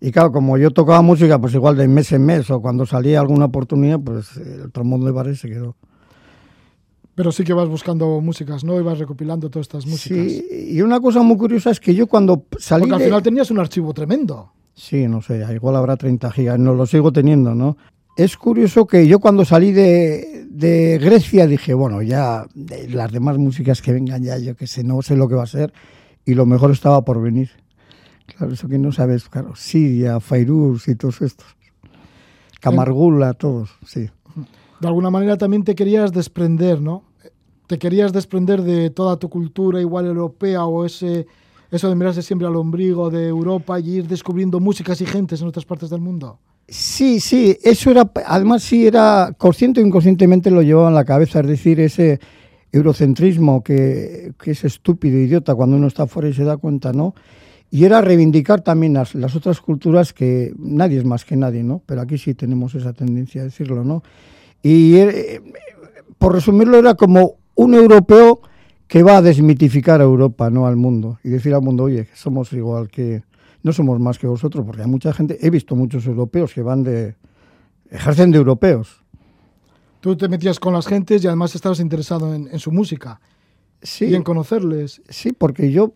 Y 0.00 0.12
claro, 0.12 0.30
como 0.30 0.58
yo 0.58 0.70
tocaba 0.70 1.00
música, 1.00 1.40
pues 1.40 1.54
igual 1.54 1.76
de 1.76 1.88
mes 1.88 2.12
en 2.12 2.24
mes, 2.24 2.50
o 2.50 2.60
cuando 2.60 2.84
salía 2.84 3.20
alguna 3.20 3.46
oportunidad, 3.46 3.98
pues 3.98 4.36
el 4.36 4.70
trombón 4.70 5.04
de 5.04 5.10
varas 5.12 5.38
se 5.38 5.48
quedó. 5.48 5.76
Pero 7.18 7.32
sí 7.32 7.42
que 7.42 7.52
vas 7.52 7.68
buscando 7.68 8.20
músicas, 8.20 8.62
¿no? 8.62 8.78
Y 8.78 8.82
vas 8.84 8.96
recopilando 8.96 9.50
todas 9.50 9.64
estas 9.64 9.84
músicas. 9.86 10.30
Sí, 10.30 10.68
y 10.70 10.82
una 10.82 11.00
cosa 11.00 11.20
muy 11.20 11.36
curiosa 11.36 11.72
es 11.72 11.80
que 11.80 11.92
yo 11.92 12.06
cuando 12.06 12.44
salí. 12.60 12.82
Porque 12.82 12.94
al 12.94 13.02
final 13.02 13.22
tenías 13.24 13.50
un 13.50 13.58
archivo 13.58 13.92
tremendo. 13.92 14.52
Sí, 14.72 15.08
no 15.08 15.20
sé, 15.20 15.44
igual 15.52 15.74
habrá 15.74 15.96
30 15.96 16.30
gigas, 16.30 16.60
no 16.60 16.74
lo 16.74 16.86
sigo 16.86 17.12
teniendo, 17.12 17.56
¿no? 17.56 17.76
Es 18.16 18.36
curioso 18.36 18.86
que 18.86 19.08
yo 19.08 19.18
cuando 19.18 19.44
salí 19.44 19.72
de, 19.72 20.46
de 20.48 20.98
Grecia 20.98 21.48
dije, 21.48 21.74
bueno, 21.74 22.02
ya 22.02 22.46
las 22.88 23.10
demás 23.10 23.36
músicas 23.36 23.82
que 23.82 23.92
vengan 23.92 24.22
ya, 24.22 24.38
yo 24.38 24.54
que 24.54 24.68
sé, 24.68 24.84
no 24.84 25.02
sé 25.02 25.16
lo 25.16 25.26
que 25.26 25.34
va 25.34 25.42
a 25.42 25.46
ser, 25.46 25.72
y 26.24 26.34
lo 26.34 26.46
mejor 26.46 26.70
estaba 26.70 27.04
por 27.04 27.20
venir. 27.20 27.50
Claro, 28.26 28.52
eso 28.52 28.68
que 28.68 28.78
no 28.78 28.92
sabes, 28.92 29.28
claro, 29.28 29.56
Siria, 29.56 30.20
Fairuz 30.20 30.86
y 30.86 30.94
todos 30.94 31.20
estos. 31.22 31.48
Camargula, 32.60 33.34
todos, 33.34 33.70
sí. 33.84 34.08
De 34.78 34.86
alguna 34.86 35.10
manera 35.10 35.36
también 35.36 35.64
te 35.64 35.74
querías 35.74 36.12
desprender, 36.12 36.80
¿no? 36.80 37.07
Te 37.68 37.78
querías 37.78 38.12
desprender 38.12 38.62
de 38.62 38.90
toda 38.90 39.18
tu 39.18 39.28
cultura 39.28 39.80
igual 39.80 40.06
europea 40.06 40.64
o 40.64 40.84
ese 40.84 41.26
eso 41.70 41.88
de 41.90 41.94
mirarse 41.94 42.22
siempre 42.22 42.48
al 42.48 42.56
ombligo 42.56 43.10
de 43.10 43.28
Europa 43.28 43.78
y 43.78 43.98
ir 43.98 44.08
descubriendo 44.08 44.58
músicas 44.58 45.00
y 45.02 45.06
gentes 45.06 45.42
en 45.42 45.48
otras 45.48 45.66
partes 45.66 45.90
del 45.90 46.00
mundo. 46.00 46.38
Sí, 46.66 47.20
sí, 47.20 47.56
eso 47.62 47.90
era, 47.90 48.10
además 48.26 48.62
sí 48.62 48.86
era 48.86 49.34
consciente 49.36 49.82
o 49.82 49.86
inconscientemente 49.86 50.50
lo 50.50 50.62
llevaba 50.62 50.88
en 50.88 50.94
la 50.94 51.04
cabeza, 51.04 51.40
es 51.40 51.46
decir, 51.46 51.78
ese 51.80 52.20
eurocentrismo 52.72 53.62
que, 53.62 54.32
que 54.42 54.52
es 54.52 54.64
estúpido, 54.64 55.18
idiota 55.18 55.54
cuando 55.54 55.76
uno 55.76 55.86
está 55.86 56.06
fuera 56.06 56.28
y 56.28 56.34
se 56.34 56.44
da 56.44 56.56
cuenta, 56.56 56.92
¿no? 56.92 57.14
Y 57.70 57.84
era 57.84 58.00
reivindicar 58.00 58.62
también 58.62 58.94
las, 58.94 59.14
las, 59.14 59.36
otras 59.36 59.60
culturas 59.60 60.14
que 60.14 60.54
nadie 60.58 60.98
es 60.98 61.04
más 61.04 61.26
que 61.26 61.36
nadie, 61.36 61.62
¿no? 61.62 61.82
Pero 61.84 62.00
aquí 62.00 62.16
sí 62.16 62.34
tenemos 62.34 62.74
esa 62.74 62.94
tendencia 62.94 63.42
a 63.42 63.44
decirlo, 63.44 63.84
¿no? 63.84 64.02
Y 64.62 64.96
eh, 64.96 65.42
por 66.18 66.34
resumirlo 66.34 66.78
era 66.78 66.94
como 66.94 67.36
un 67.58 67.74
europeo 67.74 68.40
que 68.86 69.02
va 69.02 69.16
a 69.16 69.22
desmitificar 69.22 70.00
a 70.00 70.04
Europa, 70.04 70.48
no 70.48 70.66
al 70.66 70.76
mundo, 70.76 71.18
y 71.24 71.28
decir 71.28 71.52
al 71.54 71.60
mundo, 71.60 71.84
oye, 71.84 72.08
somos 72.14 72.52
igual 72.52 72.88
que, 72.88 73.24
no 73.64 73.72
somos 73.72 73.98
más 73.98 74.16
que 74.18 74.28
vosotros, 74.28 74.64
porque 74.64 74.82
hay 74.82 74.88
mucha 74.88 75.12
gente, 75.12 75.38
he 75.44 75.50
visto 75.50 75.74
muchos 75.74 76.06
europeos 76.06 76.54
que 76.54 76.62
van 76.62 76.84
de, 76.84 77.16
ejercen 77.90 78.30
de 78.30 78.38
europeos. 78.38 79.02
Tú 80.00 80.16
te 80.16 80.28
metías 80.28 80.60
con 80.60 80.72
las 80.72 80.86
gentes 80.86 81.24
y 81.24 81.26
además 81.26 81.54
estabas 81.56 81.80
interesado 81.80 82.32
en, 82.32 82.58
su 82.60 82.70
música 82.70 83.20
sí, 83.82 84.06
y 84.06 84.14
en 84.14 84.22
conocerles. 84.22 85.02
Sí, 85.08 85.32
porque 85.32 85.72
yo 85.72 85.94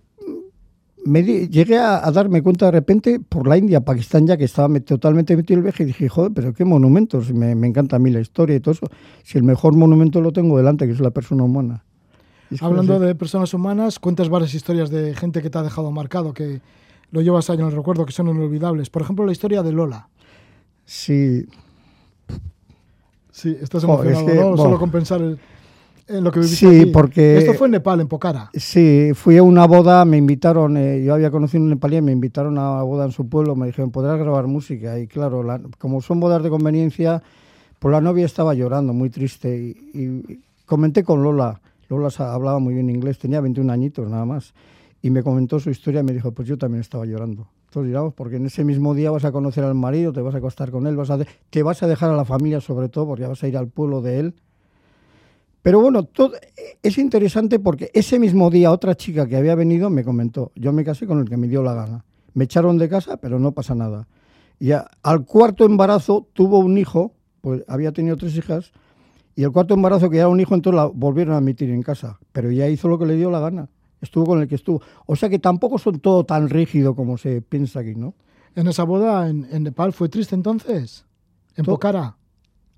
me 1.04 1.22
llegué 1.22 1.78
a, 1.78 2.10
darme 2.10 2.42
cuenta 2.42 2.66
de 2.66 2.72
repente 2.72 3.20
por 3.20 3.46
la 3.46 3.56
India, 3.56 3.80
Pakistán 3.80 4.26
ya 4.26 4.36
que 4.36 4.44
estaba 4.44 4.78
totalmente 4.80 5.36
metido 5.36 5.54
en 5.54 5.58
el 5.58 5.64
viaje 5.64 5.82
y 5.82 5.86
dije, 5.86 6.08
joder, 6.08 6.32
pero 6.34 6.54
qué 6.54 6.64
monumentos, 6.64 7.32
me, 7.32 7.54
me, 7.54 7.66
encanta 7.66 7.96
a 7.96 7.98
mí 7.98 8.10
la 8.10 8.20
historia 8.20 8.56
y 8.56 8.60
todo 8.60 8.72
eso. 8.72 8.86
Si 9.22 9.38
el 9.38 9.44
mejor 9.44 9.74
monumento 9.74 10.20
lo 10.20 10.32
tengo 10.32 10.56
delante, 10.56 10.86
que 10.86 10.92
es 10.92 11.00
la 11.00 11.10
persona 11.10 11.44
humana. 11.44 11.84
Hablando 12.60 12.98
de 12.98 13.14
personas 13.14 13.54
humanas, 13.54 13.98
cuentas 13.98 14.28
varias 14.28 14.54
historias 14.54 14.90
de 14.90 15.14
gente 15.14 15.40
que 15.42 15.50
te 15.50 15.58
ha 15.58 15.62
dejado 15.62 15.90
marcado, 15.90 16.34
que 16.34 16.60
lo 17.10 17.20
llevas 17.20 17.48
ahí 17.50 17.58
en 17.58 17.66
el 17.66 17.72
recuerdo, 17.72 18.04
que 18.04 18.12
son 18.12 18.28
inolvidables. 18.28 18.90
Por 18.90 19.02
ejemplo, 19.02 19.24
la 19.24 19.32
historia 19.32 19.62
de 19.62 19.72
Lola. 19.72 20.08
Sí. 20.84 21.46
Sí, 23.30 23.56
estás 23.60 23.84
emocionado, 23.84 24.50
¿no? 24.50 24.56
Solo 24.56 24.78
con 24.78 24.90
pensar 24.90 25.38
en 26.08 26.24
lo 26.24 26.30
que 26.30 26.40
viviste 26.40 26.84
Sí, 26.84 26.86
porque... 26.86 27.38
Esto 27.38 27.54
fue 27.54 27.68
en 27.68 27.72
Nepal, 27.72 28.00
en 28.00 28.08
Pokhara. 28.08 28.50
Sí, 28.54 29.10
fui 29.14 29.36
a 29.36 29.42
una 29.42 29.66
boda, 29.66 30.04
me 30.04 30.16
invitaron, 30.16 30.76
eh, 30.76 31.02
yo 31.04 31.14
había 31.14 31.30
conocido 31.30 31.62
un 31.62 31.70
nepalí, 31.70 32.00
me 32.00 32.12
invitaron 32.12 32.58
a 32.58 32.72
una 32.72 32.82
boda 32.82 33.04
en 33.04 33.12
su 33.12 33.28
pueblo, 33.28 33.56
me 33.56 33.66
dijeron, 33.66 33.90
¿podrás 33.90 34.18
grabar 34.18 34.46
música? 34.46 34.98
Y 34.98 35.06
claro, 35.06 35.44
como 35.78 36.00
son 36.00 36.20
bodas 36.20 36.42
de 36.42 36.50
conveniencia, 36.50 37.22
pues 37.78 37.92
la 37.92 38.00
novia 38.00 38.26
estaba 38.26 38.54
llorando, 38.54 38.92
muy 38.92 39.10
triste, 39.10 39.56
y 39.56 40.40
comenté 40.66 41.04
con 41.04 41.22
Lola, 41.22 41.60
Lola 41.92 42.08
hablaba 42.18 42.58
muy 42.58 42.74
bien 42.74 42.88
inglés, 42.88 43.18
tenía 43.18 43.40
21 43.40 43.70
añitos 43.72 44.08
nada 44.08 44.24
más. 44.24 44.54
Y 45.02 45.10
me 45.10 45.22
comentó 45.22 45.58
su 45.58 45.70
historia 45.70 46.00
y 46.00 46.04
me 46.04 46.12
dijo, 46.12 46.32
pues 46.32 46.48
yo 46.48 46.56
también 46.56 46.80
estaba 46.80 47.04
llorando. 47.04 47.48
Entonces, 47.66 47.88
digamos, 47.88 48.14
porque 48.14 48.36
en 48.36 48.46
ese 48.46 48.64
mismo 48.64 48.94
día 48.94 49.10
vas 49.10 49.24
a 49.24 49.32
conocer 49.32 49.64
al 49.64 49.74
marido, 49.74 50.12
te 50.12 50.20
vas 50.20 50.34
a 50.34 50.38
acostar 50.38 50.70
con 50.70 50.86
él, 50.86 50.96
vas 50.96 51.10
a, 51.10 51.18
te 51.50 51.62
vas 51.62 51.82
a 51.82 51.86
dejar 51.88 52.10
a 52.10 52.16
la 52.16 52.24
familia 52.24 52.60
sobre 52.60 52.88
todo, 52.88 53.08
porque 53.08 53.26
vas 53.26 53.42
a 53.42 53.48
ir 53.48 53.56
al 53.56 53.68
pueblo 53.68 54.00
de 54.00 54.20
él. 54.20 54.34
Pero 55.62 55.80
bueno, 55.80 56.04
todo, 56.04 56.32
es 56.82 56.98
interesante 56.98 57.58
porque 57.58 57.90
ese 57.94 58.18
mismo 58.18 58.50
día 58.50 58.72
otra 58.72 58.96
chica 58.96 59.26
que 59.26 59.36
había 59.36 59.54
venido 59.54 59.90
me 59.90 60.04
comentó, 60.04 60.50
yo 60.56 60.72
me 60.72 60.84
casé 60.84 61.06
con 61.06 61.20
el 61.20 61.28
que 61.28 61.36
me 61.36 61.48
dio 61.48 61.62
la 61.62 61.74
gana. 61.74 62.04
Me 62.34 62.44
echaron 62.44 62.78
de 62.78 62.88
casa, 62.88 63.16
pero 63.16 63.38
no 63.38 63.52
pasa 63.52 63.74
nada. 63.74 64.08
Y 64.58 64.72
al 64.72 65.24
cuarto 65.24 65.64
embarazo 65.64 66.26
tuvo 66.32 66.58
un 66.58 66.78
hijo, 66.78 67.14
pues 67.40 67.64
había 67.68 67.92
tenido 67.92 68.16
tres 68.16 68.36
hijas, 68.36 68.72
y 69.34 69.44
el 69.44 69.52
cuarto 69.52 69.74
embarazo, 69.74 70.10
que 70.10 70.18
era 70.18 70.28
un 70.28 70.40
hijo, 70.40 70.54
entonces 70.54 70.76
la 70.76 70.86
volvieron 70.86 71.34
a 71.34 71.38
admitir 71.38 71.70
en 71.70 71.82
casa. 71.82 72.18
Pero 72.32 72.50
ya 72.50 72.68
hizo 72.68 72.88
lo 72.88 72.98
que 72.98 73.06
le 73.06 73.16
dio 73.16 73.30
la 73.30 73.40
gana. 73.40 73.68
Estuvo 74.00 74.26
con 74.26 74.42
el 74.42 74.48
que 74.48 74.56
estuvo. 74.56 74.82
O 75.06 75.16
sea 75.16 75.28
que 75.28 75.38
tampoco 75.38 75.78
son 75.78 76.00
todo 76.00 76.24
tan 76.24 76.48
rígido 76.50 76.94
como 76.94 77.16
se 77.16 77.40
piensa 77.40 77.80
aquí, 77.80 77.94
¿no? 77.94 78.14
En 78.54 78.66
esa 78.66 78.82
boda 78.82 79.28
en, 79.28 79.62
Nepal 79.62 79.92
fue 79.92 80.08
triste 80.08 80.34
entonces. 80.34 81.06
En 81.56 81.64
Pokhara. 81.64 82.16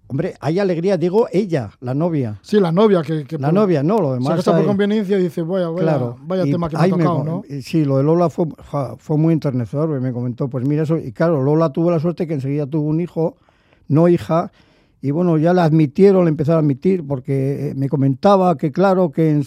Hombre, 0.06 0.34
hay 0.38 0.58
alegría, 0.58 0.98
digo 0.98 1.28
ella, 1.32 1.70
la 1.80 1.94
novia. 1.94 2.38
Sí, 2.42 2.60
la 2.60 2.70
novia 2.70 3.02
que... 3.02 3.26
la 3.38 3.50
novia, 3.50 3.82
no, 3.82 4.00
lo 4.00 4.12
demás... 4.12 4.32
Se 4.32 4.36
casa 4.36 4.56
por 4.56 4.66
conveniencia 4.66 5.18
y 5.18 5.22
dice, 5.22 5.42
vaya, 5.42 5.70
vaya, 5.70 5.82
claro, 5.82 6.16
vaya 6.22 6.44
tema 6.44 6.68
que 6.68 6.76
me 6.76 6.82
ha 6.82 6.88
tocado, 6.88 7.24
¿no? 7.24 7.42
Sí, 7.62 7.84
lo 7.86 7.96
de 7.96 8.04
Lola 8.04 8.28
fue, 8.28 8.46
fue 8.98 9.16
muy 9.16 9.32
enternecedor, 9.32 10.00
me 10.00 10.12
comentó, 10.12 10.48
pues 10.48 10.66
mira 10.68 10.82
eso, 10.82 10.98
y 10.98 11.12
claro, 11.12 11.42
Lola 11.42 11.70
tuvo 11.70 11.90
la 11.90 12.00
suerte 12.00 12.26
que 12.26 12.34
enseguida 12.34 12.66
tuvo 12.66 12.86
un 12.86 13.00
hijo, 13.00 13.36
no 13.88 14.06
hija, 14.08 14.52
y 15.00 15.10
bueno, 15.10 15.38
ya 15.38 15.54
la 15.54 15.64
admitieron, 15.64 16.24
la 16.24 16.28
empezaron 16.28 16.58
a 16.58 16.60
admitir, 16.60 17.06
porque 17.06 17.70
eh, 17.70 17.74
me 17.74 17.88
comentaba 17.88 18.56
que 18.58 18.72
claro, 18.72 19.10
que 19.10 19.42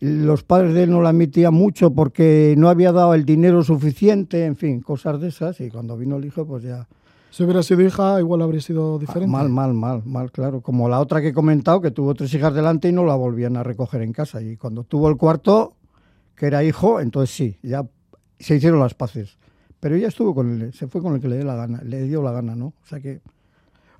los 0.00 0.42
padres 0.42 0.72
de 0.72 0.84
él 0.84 0.90
no 0.90 1.02
la 1.02 1.10
admitían 1.10 1.52
mucho 1.52 1.92
porque 1.92 2.54
no 2.56 2.70
había 2.70 2.92
dado 2.92 3.12
el 3.12 3.26
dinero 3.26 3.62
suficiente, 3.62 4.46
en 4.46 4.56
fin, 4.56 4.80
cosas 4.80 5.20
de 5.20 5.28
esas, 5.28 5.60
y 5.60 5.68
cuando 5.68 5.98
vino 5.98 6.16
el 6.16 6.24
hijo, 6.24 6.46
pues 6.46 6.62
ya... 6.62 6.88
Si 7.32 7.42
hubiera 7.42 7.62
sido 7.62 7.80
hija, 7.80 8.20
igual 8.20 8.42
habría 8.42 8.60
sido 8.60 8.98
diferente. 8.98 9.32
Mal, 9.32 9.48
mal, 9.48 9.72
mal, 9.72 10.02
mal, 10.04 10.30
claro. 10.30 10.60
Como 10.60 10.86
la 10.90 11.00
otra 11.00 11.22
que 11.22 11.28
he 11.28 11.32
comentado, 11.32 11.80
que 11.80 11.90
tuvo 11.90 12.14
tres 12.14 12.32
hijas 12.34 12.52
delante 12.52 12.90
y 12.90 12.92
no 12.92 13.06
la 13.06 13.14
volvían 13.14 13.56
a 13.56 13.62
recoger 13.62 14.02
en 14.02 14.12
casa. 14.12 14.42
Y 14.42 14.58
cuando 14.58 14.84
tuvo 14.84 15.08
el 15.08 15.16
cuarto, 15.16 15.72
que 16.36 16.44
era 16.44 16.62
hijo, 16.62 17.00
entonces 17.00 17.34
sí, 17.34 17.56
ya 17.62 17.88
se 18.38 18.56
hicieron 18.56 18.80
las 18.80 18.92
paces. 18.92 19.38
Pero 19.80 19.96
ella 19.96 20.08
estuvo 20.08 20.34
con 20.34 20.60
él, 20.60 20.74
se 20.74 20.88
fue 20.88 21.00
con 21.00 21.14
el 21.14 21.22
que 21.22 21.28
le 21.28 21.36
dio 21.36 21.46
la 21.46 21.56
gana, 21.56 21.80
le 21.82 22.02
dio 22.02 22.22
la 22.22 22.32
gana, 22.32 22.54
¿no? 22.54 22.66
O 22.66 22.86
sea 22.86 23.00
que 23.00 23.22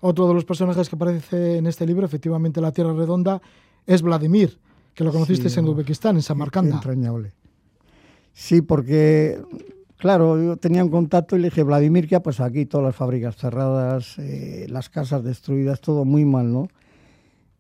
otro 0.01 0.29
de 0.29 0.35
los 0.35 0.45
personajes 0.45 0.91
que 0.91 0.97
aparece 0.97 1.57
en 1.57 1.67
este 1.67 1.87
libro, 1.87 2.05
efectivamente 2.05 2.61
La 2.61 2.73
Tierra 2.73 2.93
Redonda, 2.93 3.41
es 3.87 4.03
Vladimir, 4.03 4.59
que 4.93 5.05
lo 5.05 5.11
conociste 5.11 5.49
en 5.59 5.67
Uzbekistán, 5.67 6.17
en 6.17 6.23
Samarcanda. 6.23 6.77
Entrañable. 6.77 7.33
Sí, 8.35 8.61
porque, 8.61 9.41
claro, 10.03 10.37
yo 10.43 10.57
tenía 10.57 10.83
un 10.83 10.91
contacto 10.91 11.37
y 11.37 11.39
le 11.39 11.45
dije, 11.47 11.63
Vladimir, 11.63 12.09
¿qué 12.09 12.17
ha 12.17 12.23
pasado 12.23 12.51
aquí? 12.51 12.67
Todas 12.67 12.87
las 12.87 12.97
fábricas 12.97 13.37
cerradas, 13.37 14.19
eh, 14.19 14.67
las 14.69 14.91
casas 14.91 15.23
destruidas, 15.23 15.81
todo 15.81 16.05
muy 16.05 16.25
mal, 16.25 16.53
¿no? 16.53 16.67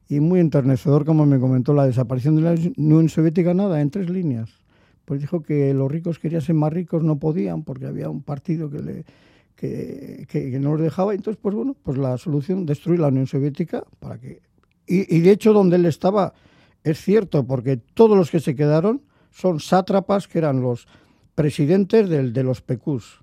Y 0.08 0.18
muy 0.18 0.40
enternecedor, 0.40 1.04
como 1.04 1.25
me 1.25 1.38
comentó, 1.38 1.72
la 1.72 1.87
desaparición 1.87 2.34
de 2.34 2.42
la 2.42 2.54
Unión 2.76 3.08
Soviética, 3.08 3.54
nada, 3.54 3.80
en 3.80 3.90
tres 3.90 4.11
líneas. 4.11 4.50
Pues 5.04 5.20
dijo 5.20 5.40
que 5.44 5.72
los 5.72 5.88
ricos 5.88 6.18
querían 6.18 6.42
ser 6.42 6.56
más 6.56 6.72
ricos, 6.72 7.04
no 7.04 7.20
podían, 7.20 7.62
porque 7.62 7.87
había 7.87 8.11
un 8.11 8.22
partido 8.22 8.68
que 8.68 9.04
que, 9.56 10.58
no 10.61 10.72
nos 10.72 10.80
dejaba. 10.80 11.14
Entonces, 11.14 11.38
pues 11.40 11.54
bueno, 11.54 11.76
pues 11.80 11.96
la 11.96 12.18
solución, 12.18 12.66
destruir 12.66 12.99
la 12.99 13.08
Unión 13.08 13.26
Soviética 13.26 13.84
para 14.00 14.18
que... 14.18 14.40
Y, 14.84 15.20
de 15.20 15.30
hecho, 15.30 15.52
donde 15.52 15.76
él 15.76 15.87
estaba, 15.87 16.34
es 16.82 17.00
cierto, 17.00 17.46
porque 17.46 17.76
todos 17.76 18.16
los 18.16 18.30
que 18.30 18.40
se 18.40 18.56
quedaron 18.56 19.00
son 19.30 19.61
sátrapas 19.61 20.26
que 20.26 20.38
eran 20.38 20.61
los 20.61 20.87
presidentes 21.35 22.09
del, 22.09 22.33
de 22.33 22.43
los 22.43 22.61
PQs. 22.61 23.21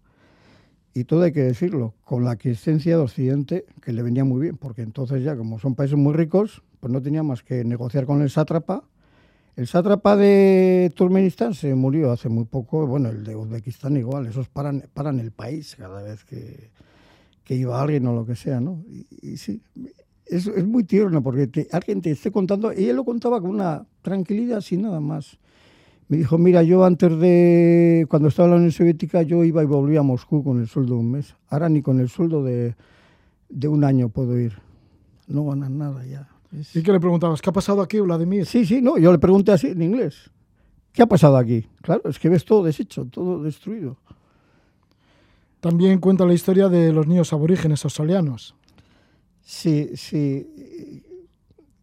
Y 0.94 1.04
todo 1.04 1.24
hay 1.24 1.32
que 1.32 1.44
decirlo, 1.44 1.94
con 2.04 2.24
la 2.24 2.32
aquiescencia 2.32 2.98
de 2.98 3.04
Occidente, 3.04 3.66
que 3.82 3.94
le 3.94 4.02
venía 4.02 4.24
muy 4.24 4.42
bien, 4.42 4.58
porque 4.58 4.82
entonces 4.82 5.24
ya, 5.24 5.36
como 5.36 5.60
son 5.60 5.76
países 5.76 5.98
muy 5.98 6.14
ricos, 6.14 6.64
pues 6.80 6.92
no 6.92 7.02
tenía 7.02 7.24
más 7.24 7.44
que 7.44 7.64
negociar 7.64 8.06
con 8.06 8.22
el 8.22 8.30
sátrapa 8.30 8.84
el 9.60 9.68
sátrapa 9.68 10.16
de 10.16 10.90
Turkmenistán 10.96 11.54
se 11.54 11.76
murió 11.76 12.14
hace 12.14 12.30
muy 12.30 12.46
poco, 12.46 12.88
bueno, 12.88 13.10
el 13.10 13.26
de 13.26 13.36
Uzbekistán 13.36 13.98
igual, 13.98 14.26
esos 14.26 14.48
paran, 14.48 14.86
paran 14.94 15.20
el 15.20 15.32
país 15.32 15.76
cada 15.78 16.02
vez 16.02 16.24
que, 16.24 16.70
que 17.44 17.56
iba 17.56 17.82
alguien 17.82 18.08
o 18.08 18.16
lo 18.16 18.26
que 18.26 18.38
sea, 18.38 18.62
¿no? 18.62 18.82
Y, 19.22 19.36
sí, 19.36 19.62
es, 20.26 20.48
es, 20.48 20.66
muy 20.66 20.86
tierno 20.86 21.22
porque 21.22 21.68
alguien 21.74 22.02
te 22.02 22.12
esté 22.12 22.32
contando, 22.32 22.72
y 22.72 22.86
él 22.86 22.96
lo 22.96 23.04
contaba 23.04 23.42
con 23.42 23.50
una 23.50 23.86
tranquilidad 24.02 24.62
sin 24.62 24.84
nada 24.84 25.02
más. 25.02 25.38
Me 26.10 26.18
dijo, 26.18 26.40
mira, 26.40 26.64
yo 26.64 26.84
antes 26.84 27.18
de, 27.20 28.08
cuando 28.10 28.30
estaba 28.30 28.48
en 28.48 28.52
la 28.52 28.58
Unión 28.58 28.72
Soviética, 28.72 29.22
yo 29.22 29.44
iba 29.44 29.62
y 29.62 29.68
volvía 29.68 30.00
a 30.00 30.04
Moscú 30.04 30.44
con 30.44 30.60
el 30.60 30.68
sueldo 30.68 30.96
de 30.96 31.00
un 31.00 31.12
mes. 31.12 31.36
Ahora 31.50 31.70
ni 31.70 31.84
con 31.84 32.00
el 32.00 32.10
sueldo 32.10 32.44
de, 32.44 32.76
de 33.48 33.68
un 33.68 33.84
año 33.84 34.10
puedo 34.10 34.38
ir. 34.40 34.58
No 35.28 35.46
ganan 35.46 35.78
nada 35.78 36.04
ya. 36.06 36.28
¿Y 36.74 36.82
qué 36.82 36.92
le 36.92 37.00
preguntabas? 37.00 37.44
¿Qué 37.44 37.52
ha 37.52 37.54
pasado 37.54 37.84
aquí, 37.84 38.00
Vladimir? 38.00 38.48
Sí, 38.48 38.66
sí, 38.66 38.82
no, 38.82 38.98
yo 38.98 39.12
le 39.12 39.20
pregunté 39.20 39.52
así 39.52 39.68
en 39.68 39.84
inglés. 39.84 40.32
¿Qué 40.92 41.04
ha 41.04 41.06
pasado 41.06 41.38
aquí? 41.38 41.68
Claro, 41.82 42.10
es 42.10 42.18
que 42.18 42.28
ves 42.28 42.44
todo 42.44 42.64
deshecho, 42.64 43.06
todo 43.06 43.44
destruido. 43.44 43.98
También 45.60 46.00
cuenta 46.00 46.26
la 46.26 46.34
historia 46.34 46.70
de 46.70 46.92
los 46.92 47.06
niños 47.06 47.32
aborígenes 47.34 47.84
australianos. 47.84 48.56
Sí, 49.44 49.92
sí. 49.94 51.04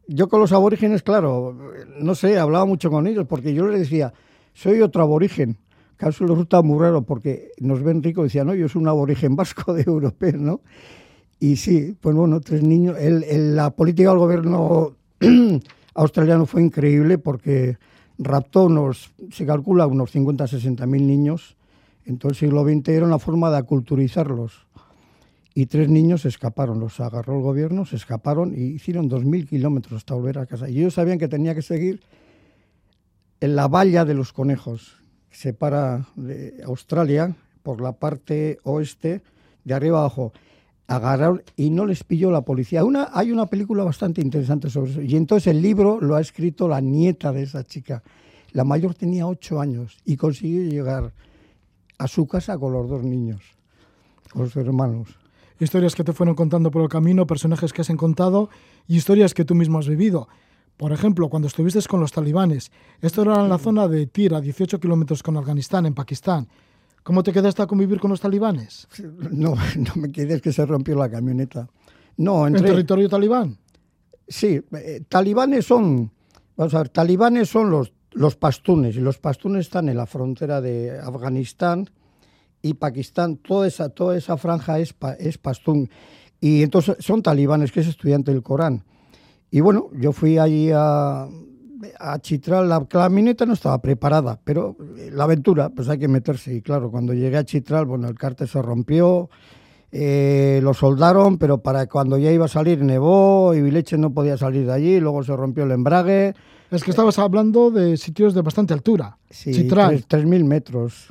Yo 0.09 0.29
con 0.29 0.41
los 0.41 0.53
aborígenes, 0.53 1.03
claro, 1.03 1.57
no 1.99 2.15
sé, 2.15 2.39
hablaba 2.39 2.65
mucho 2.65 2.91
con 2.91 3.07
ellos 3.07 3.27
porque 3.27 3.53
yo 3.53 3.67
les 3.67 3.81
decía, 3.81 4.13
soy 4.55 4.81
otro 4.81 5.03
aborigen. 5.03 5.59
Caso 5.97 6.25
les 6.25 6.31
resulta 6.31 6.63
muy 6.63 6.79
raro 6.79 7.03
porque 7.03 7.53
nos 7.59 7.83
ven 7.83 8.03
ricos, 8.03 8.25
decían, 8.25 8.47
no, 8.47 8.55
yo 8.55 8.69
soy 8.69 8.83
un 8.83 8.89
aborigen 8.89 9.35
vasco 9.35 9.73
de 9.75 9.83
europeo, 9.87 10.37
¿no? 10.37 10.61
Y 11.41 11.57
sí, 11.57 11.97
pues 12.01 12.15
bueno, 12.15 12.41
tres 12.41 12.63
niños. 12.63 12.97
La 13.01 13.71
política 13.71 14.11
del 14.11 14.19
gobierno 14.19 14.97
australiano 15.95 16.47
fue 16.47 16.63
increíble 16.63 17.19
porque 17.19 17.79
raptó 18.19 18.65
unos, 18.65 19.13
se 19.31 19.45
calcula, 19.45 19.87
unos 19.87 20.11
50, 20.11 20.47
60 20.47 20.87
mil 20.87 21.07
niños. 21.07 21.57
En 22.05 22.19
todo 22.19 22.31
el 22.31 22.37
siglo 22.37 22.65
XX 22.65 22.89
era 22.89 23.07
una 23.07 23.19
forma 23.19 23.51
de 23.51 23.59
aculturizarlos. 23.59 24.66
Y 25.59 25.67
tres 25.67 25.89
niños 25.89 26.27
escaparon, 26.27 26.81
los 26.81 27.01
agarró 27.01 27.37
el 27.37 27.43
gobierno, 27.43 27.87
se 27.87 27.97
escaparon 27.97 28.53
y 28.55 28.75
hicieron 28.75 29.09
2.000 29.09 29.49
kilómetros 29.49 29.97
hasta 29.97 30.13
volver 30.13 30.39
a 30.39 30.45
casa. 30.45 30.69
Y 30.69 30.81
ellos 30.81 30.93
sabían 30.93 31.19
que 31.19 31.29
tenía 31.29 31.55
que 31.55 31.63
seguir 31.63 32.03
en 33.41 33.57
la 33.57 33.67
valla 33.67 34.05
de 34.05 34.13
los 34.13 34.35
conejos, 34.35 35.03
que 35.31 35.37
separa 35.37 36.07
Australia 36.67 37.35
por 37.63 37.81
la 37.81 37.93
parte 37.93 38.59
oeste, 38.65 39.23
de 39.65 39.73
arriba 39.73 40.01
abajo 40.01 40.35
agarraron 40.89 41.43
y 41.57 41.71
no 41.71 41.87
les 41.87 42.05
pilló 42.05 42.31
la 42.31 42.43
policía. 42.43 42.83
Hay 43.15 43.33
una 43.33 43.47
película 43.47 43.83
bastante 43.83 44.21
interesante 44.21 44.69
sobre 44.69 44.91
eso. 44.91 45.01
Y 45.01 45.17
entonces 45.17 45.47
el 45.49 45.63
libro 45.63 46.03
lo 46.03 46.17
ha 46.17 46.21
escrito 46.21 46.69
la 46.69 46.83
nieta 46.83 47.33
de 47.33 47.45
esa 47.45 47.65
chica. 47.65 48.03
La 48.53 48.65
mayor 48.65 48.95
tenía 48.95 49.27
ocho 49.27 49.59
años 49.59 49.97
y 50.05 50.19
consiguió 50.19 50.63
llegar 50.65 51.15
a 51.97 52.09
su 52.09 52.27
casa 52.27 52.59
con 52.59 52.75
los 52.75 52.91
dos 52.91 53.03
niños, 53.03 53.41
con 54.31 54.43
los 54.43 54.57
hermanos. 54.57 55.17
Historias 55.59 55.95
que 55.95 56.05
te 56.05 56.13
fueron 56.13 56.35
contando 56.35 56.71
por 56.71 56.83
el 56.83 56.89
camino, 56.89 57.27
personajes 57.27 57.73
que 57.73 57.81
has 57.81 57.91
encontrado 57.91 58.51
y 58.87 58.97
historias 58.97 59.33
que 59.33 59.45
tú 59.45 59.55
mismo 59.55 59.79
has 59.79 59.89
vivido. 59.89 60.29
Por 60.77 60.93
ejemplo, 60.93 61.31
cuando 61.31 61.49
estuviste 61.49 61.81
con 61.89 62.01
los 62.01 62.13
talibanes, 62.13 62.71
esto 63.01 63.23
era 63.23 63.43
en 63.43 63.49
la 63.49 63.59
zona 63.59 63.89
de 63.89 64.07
Tir, 64.07 64.35
a 64.35 64.41
18 64.41 64.79
kilómetros 64.79 65.23
con 65.23 65.37
Afganistán, 65.37 65.87
en 65.87 65.95
Pakistán. 65.95 66.47
¿Cómo 67.03 67.23
te 67.23 67.33
quedaste 67.33 67.63
a 67.63 67.67
convivir 67.67 67.99
con 67.99 68.11
los 68.11 68.21
talibanes? 68.21 68.87
No, 69.31 69.55
no 69.77 69.93
me 69.95 70.13
quedes 70.13 70.43
que 70.43 70.53
se 70.53 70.67
rompió 70.67 70.95
la 70.97 71.09
camioneta. 71.09 71.69
No, 72.19 72.47
¿En 72.47 72.55
territorio 72.55 73.09
talibán? 73.09 73.57
Sí, 74.29 74.61
eh, 74.73 75.03
talibanes 75.09 75.67
son, 75.67 76.11
vamos 76.57 76.75
a 76.75 76.79
ver, 76.79 76.89
talibanes 76.91 77.49
son 77.49 77.71
los, 77.71 77.93
los 78.13 78.37
pastunes, 78.37 78.97
y 78.97 79.01
los 79.01 79.19
pastunes 79.19 79.67
están 79.67 79.89
en 79.89 79.97
la 79.97 80.07
frontera 80.07 80.61
de 80.61 80.99
Afganistán 80.99 81.89
y 82.69 82.75
Pakistán, 82.75 83.37
toda 83.37 83.67
esa, 83.67 83.89
toda 83.89 84.17
esa 84.17 84.37
franja 84.37 84.79
es, 84.79 84.95
es 85.19 85.39
pastún. 85.39 85.89
Y 86.41 86.63
entonces 86.63 86.97
son 87.01 87.23
talibanes, 87.23 87.73
que 87.73 87.81
es 87.81 87.87
estudiante 87.87 88.33
del 88.33 88.43
Corán. 88.43 88.85
Y 89.51 89.61
bueno, 89.61 89.89
yo 89.99 90.13
fui 90.13 90.39
allí 90.39 90.71
a, 90.73 91.29
a 91.99 92.19
Chitral, 92.19 92.69
la 92.69 92.85
camioneta 92.87 93.47
no 93.47 93.53
estaba 93.53 93.81
preparada, 93.81 94.39
pero 94.43 94.77
la 95.13 95.25
aventura, 95.25 95.69
pues 95.71 95.89
hay 95.89 95.99
que 95.99 96.09
meterse. 96.09 96.55
Y 96.55 96.63
claro, 96.63 96.91
cuando 96.91 97.15
llegué 97.15 97.37
a 97.37 97.45
Chitral, 97.45 97.87
bueno, 97.87 98.09
el 98.09 98.17
cárter 98.17 98.49
se 98.49 98.61
rompió, 98.61 99.31
eh, 99.93 100.61
lo 100.63 100.75
soldaron, 100.75 101.39
pero 101.39 101.59
para 101.59 101.87
cuando 101.87 102.19
ya 102.19 102.33
iba 102.33 102.47
a 102.47 102.49
salir 102.49 102.83
nevó 102.83 103.55
y 103.55 103.63
Vileche 103.63 103.97
no 103.97 104.13
podía 104.13 104.37
salir 104.37 104.67
de 104.67 104.73
allí, 104.73 105.01
luego 105.01 105.23
se 105.23 105.35
rompió 105.37 105.65
el 105.65 105.71
embrague. 105.71 106.35
Es 106.71 106.83
que 106.83 106.91
estabas 106.91 107.19
hablando 107.19 107.71
de 107.71 107.97
sitios 107.97 108.35
de 108.35 108.43
bastante 108.43 108.75
altura. 108.75 109.17
Sí, 109.31 109.53
Chitral. 109.53 110.05
3.000 110.07 110.45
metros. 110.45 111.09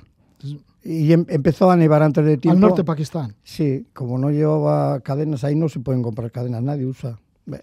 Y 0.86 1.12
em, 1.12 1.25
empezó 1.30 1.72
a 1.72 1.75
nevar 1.75 2.04
antes 2.04 2.24
de 2.24 2.38
tiempo. 2.38 2.58
Al 2.58 2.62
norte 2.62 2.82
de 2.82 2.86
Pakistán. 2.86 3.34
Sí, 3.44 3.88
como 3.92 4.20
no 4.20 4.30
llevaba 4.30 5.00
cadenas, 5.00 5.44
ahí 5.44 5.56
no 5.56 5.68
se 5.68 5.80
pueden 5.80 6.04
comprar 6.04 6.32
cadenas, 6.32 6.62
nadie 6.62 6.86
usa. 6.86 7.20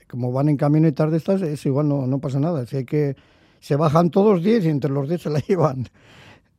Como 0.08 0.32
van 0.32 0.48
en 0.48 0.56
camionetas 0.56 1.10
de 1.12 1.18
estas, 1.18 1.40
es 1.42 1.64
igual, 1.64 1.88
no, 1.88 2.08
no 2.08 2.18
pasa 2.18 2.40
nada. 2.40 2.62
Así 2.62 2.84
que 2.84 3.14
se 3.60 3.76
bajan 3.76 4.10
todos 4.10 4.42
10 4.42 4.64
y 4.64 4.68
entre 4.70 4.90
los 4.90 5.08
10 5.08 5.22
se 5.22 5.30
la 5.30 5.38
llevan. 5.48 5.88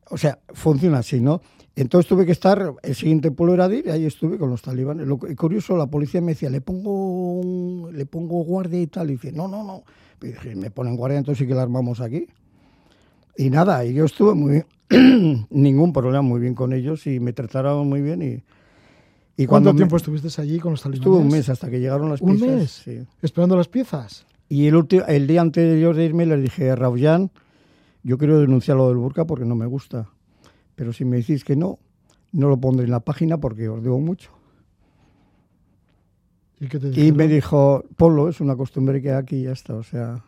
O 0.08 0.16
sea, 0.16 0.38
funciona 0.54 0.98
así, 0.98 1.20
¿no? 1.20 1.42
Entonces 1.76 2.08
tuve 2.08 2.24
que 2.24 2.32
estar, 2.32 2.72
el 2.82 2.94
siguiente 2.94 3.30
pueblo 3.30 3.54
era 3.54 3.68
Dir, 3.68 3.86
y 3.86 3.90
ahí 3.90 4.06
estuve 4.06 4.38
con 4.38 4.48
los 4.48 4.62
talibanes. 4.62 5.06
Lo 5.06 5.18
curioso, 5.18 5.76
la 5.76 5.86
policía 5.86 6.22
me 6.22 6.32
decía, 6.32 6.48
le 6.48 6.62
pongo, 6.62 7.90
le 7.92 8.06
pongo 8.06 8.42
guardia 8.42 8.80
y 8.80 8.86
tal. 8.86 9.10
Y 9.10 9.14
dice, 9.14 9.32
no, 9.32 9.48
no, 9.48 9.64
no. 9.64 9.82
Y 10.22 10.28
dije, 10.28 10.56
me 10.56 10.70
ponen 10.70 10.96
guardia, 10.96 11.18
entonces 11.18 11.40
sí 11.40 11.46
que 11.46 11.54
la 11.54 11.62
armamos 11.62 12.00
aquí. 12.00 12.26
Y 13.36 13.50
nada, 13.50 13.84
y 13.84 13.94
yo 13.94 14.04
estuve 14.04 14.34
muy 14.34 14.64
bien, 14.88 15.46
ningún 15.50 15.92
problema, 15.92 16.22
muy 16.22 16.40
bien 16.40 16.54
con 16.54 16.72
ellos 16.72 17.06
y 17.06 17.20
me 17.20 17.32
trataron 17.32 17.88
muy 17.88 18.00
bien. 18.00 18.22
Y, 18.22 19.42
y 19.42 19.46
¿Cuánto 19.46 19.74
tiempo 19.74 19.96
estuviste 19.96 20.40
allí 20.40 20.58
con 20.60 20.72
los 20.72 20.82
talibanes? 20.82 21.00
Estuve 21.00 21.18
un 21.18 21.28
mes 21.28 21.48
hasta 21.48 21.68
que 21.68 21.80
llegaron 21.80 22.10
las 22.10 22.20
piezas. 22.20 22.42
¿Un 22.42 22.56
mes? 22.56 22.70
Sí. 22.70 23.06
¿Esperando 23.22 23.56
las 23.56 23.68
piezas? 23.68 24.26
Y 24.48 24.66
el, 24.66 24.76
último, 24.76 25.04
el 25.06 25.26
día 25.26 25.40
anterior 25.40 25.96
de 25.96 26.04
irme 26.04 26.26
les 26.26 26.42
dije, 26.42 26.70
a 26.70 26.76
Raujan, 26.76 27.30
yo 28.02 28.18
quiero 28.18 28.38
denunciar 28.38 28.76
lo 28.76 28.88
del 28.88 28.98
burka 28.98 29.24
porque 29.24 29.44
no 29.44 29.56
me 29.56 29.66
gusta. 29.66 30.08
Pero 30.76 30.92
si 30.92 31.04
me 31.04 31.16
decís 31.16 31.44
que 31.44 31.56
no, 31.56 31.78
no 32.32 32.48
lo 32.48 32.58
pondré 32.58 32.84
en 32.84 32.90
la 32.90 33.00
página 33.00 33.38
porque 33.38 33.68
os 33.68 33.82
debo 33.82 33.98
mucho. 33.98 34.30
¿Y, 36.60 36.68
qué 36.68 36.78
te 36.78 37.00
y 37.00 37.12
me 37.12 37.26
dijo, 37.26 37.84
Polo, 37.96 38.28
es 38.28 38.40
una 38.40 38.54
costumbre 38.54 39.02
que 39.02 39.12
aquí 39.12 39.42
ya 39.42 39.52
está. 39.52 39.74
O 39.74 39.82
sea, 39.82 40.22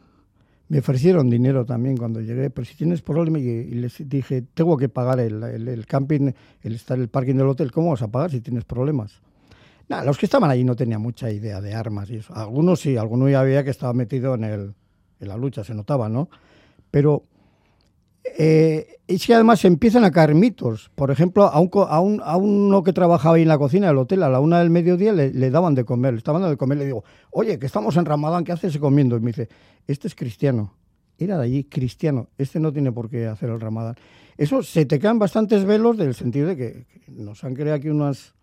me 0.69 0.79
ofrecieron 0.81 1.31
dinero 1.31 1.65
también 1.65 1.97
cuando 1.97 2.21
llegué, 2.21 2.51
pero 2.51 2.65
si 2.65 2.75
tienes 2.75 3.03
problema, 3.03 3.39
y, 3.39 3.71
les 3.71 3.97
dije, 4.09 4.43
tengo 4.43 4.77
que 4.77 4.89
pagar 4.89 5.21
el, 5.21 5.87
camping, 5.87 6.33
el 6.63 6.75
estar 6.75 6.99
el 6.99 7.09
parking 7.09 7.35
del 7.35 7.49
hotel, 7.49 7.71
¿cómo 7.71 7.91
vas 7.91 8.03
a 8.03 8.09
pagar 8.09 8.31
si 8.31 8.41
tienes 8.41 8.65
problemas? 8.65 9.21
Los 9.89 10.19
que 10.19 10.27
estaban 10.27 10.51
allí 10.51 10.65
no 10.65 10.75
tenían 10.75 11.01
mucha 11.01 11.31
idea 11.31 11.61
de 11.61 11.73
armas 11.73 12.11
y 12.11 12.17
eso. 12.17 12.35
Algunos 12.35 12.81
sí, 12.81 12.97
algunos 12.97 13.31
ya 13.31 13.41
había 13.41 13.63
que 13.63 13.71
estaba 13.71 13.93
metido 13.93 14.35
en, 14.35 14.43
el, 14.43 14.75
en 15.21 15.29
la 15.29 15.37
lucha, 15.37 15.63
se 15.63 15.75
notaba, 15.75 16.09
¿no? 16.09 16.29
Pero 16.91 17.23
eh, 18.39 18.97
es 19.07 19.27
que 19.27 19.35
además 19.35 19.65
empiezan 19.65 20.05
a 20.05 20.11
caer 20.11 20.35
mitos. 20.35 20.91
Por 20.95 21.11
ejemplo, 21.11 21.45
a, 21.45 21.61
un, 21.61 22.21
a, 22.23 22.37
uno 22.37 22.83
que 22.83 22.93
trabajaba 22.93 23.37
ahí 23.37 23.43
en 23.43 23.49
la 23.49 23.59
cocina 23.59 23.89
del 23.89 23.99
hotel, 23.99 24.23
a 24.23 24.29
la 24.29 24.41
una 24.41 24.59
del 24.59 24.71
mediodía 24.71 25.13
le, 25.13 25.51
daban 25.51 25.75
de 25.75 25.85
comer, 25.85 26.15
le 26.15 26.19
estaban 26.19 26.43
dando 26.43 26.51
de 26.51 26.57
comer. 26.57 26.79
Le 26.79 26.87
digo, 26.87 27.05
oye, 27.31 27.59
que 27.59 27.67
estamos 27.67 27.97
en 27.97 28.05
Ramadán, 28.05 28.45
¿qué 28.45 28.53
haces 28.53 28.77
comiendo? 28.79 29.17
Y 29.17 29.21
me 29.21 29.29
dice, 29.29 29.49
este 29.87 30.09
es 30.09 30.15
cristiano. 30.15 30.75
Era 31.19 31.39
de 31.39 31.45
allí, 31.45 31.65
cristiano. 31.65 32.29
Este 32.37 32.61
no 32.61 32.73
tiene 32.73 32.93
por 32.93 33.09
qué 33.09 33.27
hacer 33.27 33.49
el 33.49 33.61
Ramadán. 33.61 33.95
Eso 34.37 34.63
se 34.63 34.85
te 34.85 34.99
caen 34.99 35.19
bastantes 35.19 35.65
velos 35.65 35.97
del 35.97 36.15
sentido 36.15 36.49
de 36.49 36.57
que, 36.57 36.87
nos 37.09 37.45
han 37.45 37.55
creado 37.55 37.77
aquí 37.77 37.89
unas. 37.89 38.35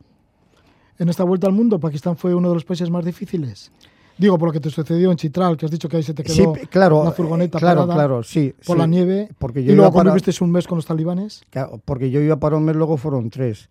En 0.98 1.10
esta 1.10 1.24
vuelta 1.24 1.48
al 1.48 1.54
mundo, 1.54 1.80
Pakistán 1.80 2.16
fue 2.16 2.34
uno 2.34 2.50
de 2.50 2.56
los 2.56 2.66
países 2.66 2.90
más 2.90 3.04
difíciles. 3.04 3.72
Digo, 4.18 4.38
por 4.38 4.50
lo 4.50 4.54
que 4.54 4.60
te 4.60 4.70
sucedió 4.70 5.12
en 5.12 5.18
Chitral, 5.18 5.58
que 5.58 5.66
has 5.66 5.72
dicho 5.72 5.90
que 5.90 5.98
ahí 5.98 6.04
se 6.04 6.14
te 6.14 6.24
quedó 6.24 6.54
claro, 6.70 7.04
la 7.04 7.12
furgoneta 7.12 7.58
claro, 7.58 7.88
claro, 7.88 8.24
sí, 8.24 8.54
por 8.66 8.78
la 8.78 8.86
nieve. 8.86 9.30
Porque 9.40 9.64
yo 9.64 9.74
¿Y 9.74 9.76
luego 9.76 9.92
cuando 9.92 10.14
un 10.14 10.52
mes 10.52 10.68
con 10.68 10.78
los 10.78 10.86
talibanes? 10.86 11.44
Claro, 11.50 11.82
porque 11.84 12.12
yo 12.12 12.22
iba 12.22 12.38
para 12.40 12.58
un 12.58 12.66
mes, 12.66 12.76
luego 12.76 12.98
fueron 12.98 13.30
tres. 13.30 13.70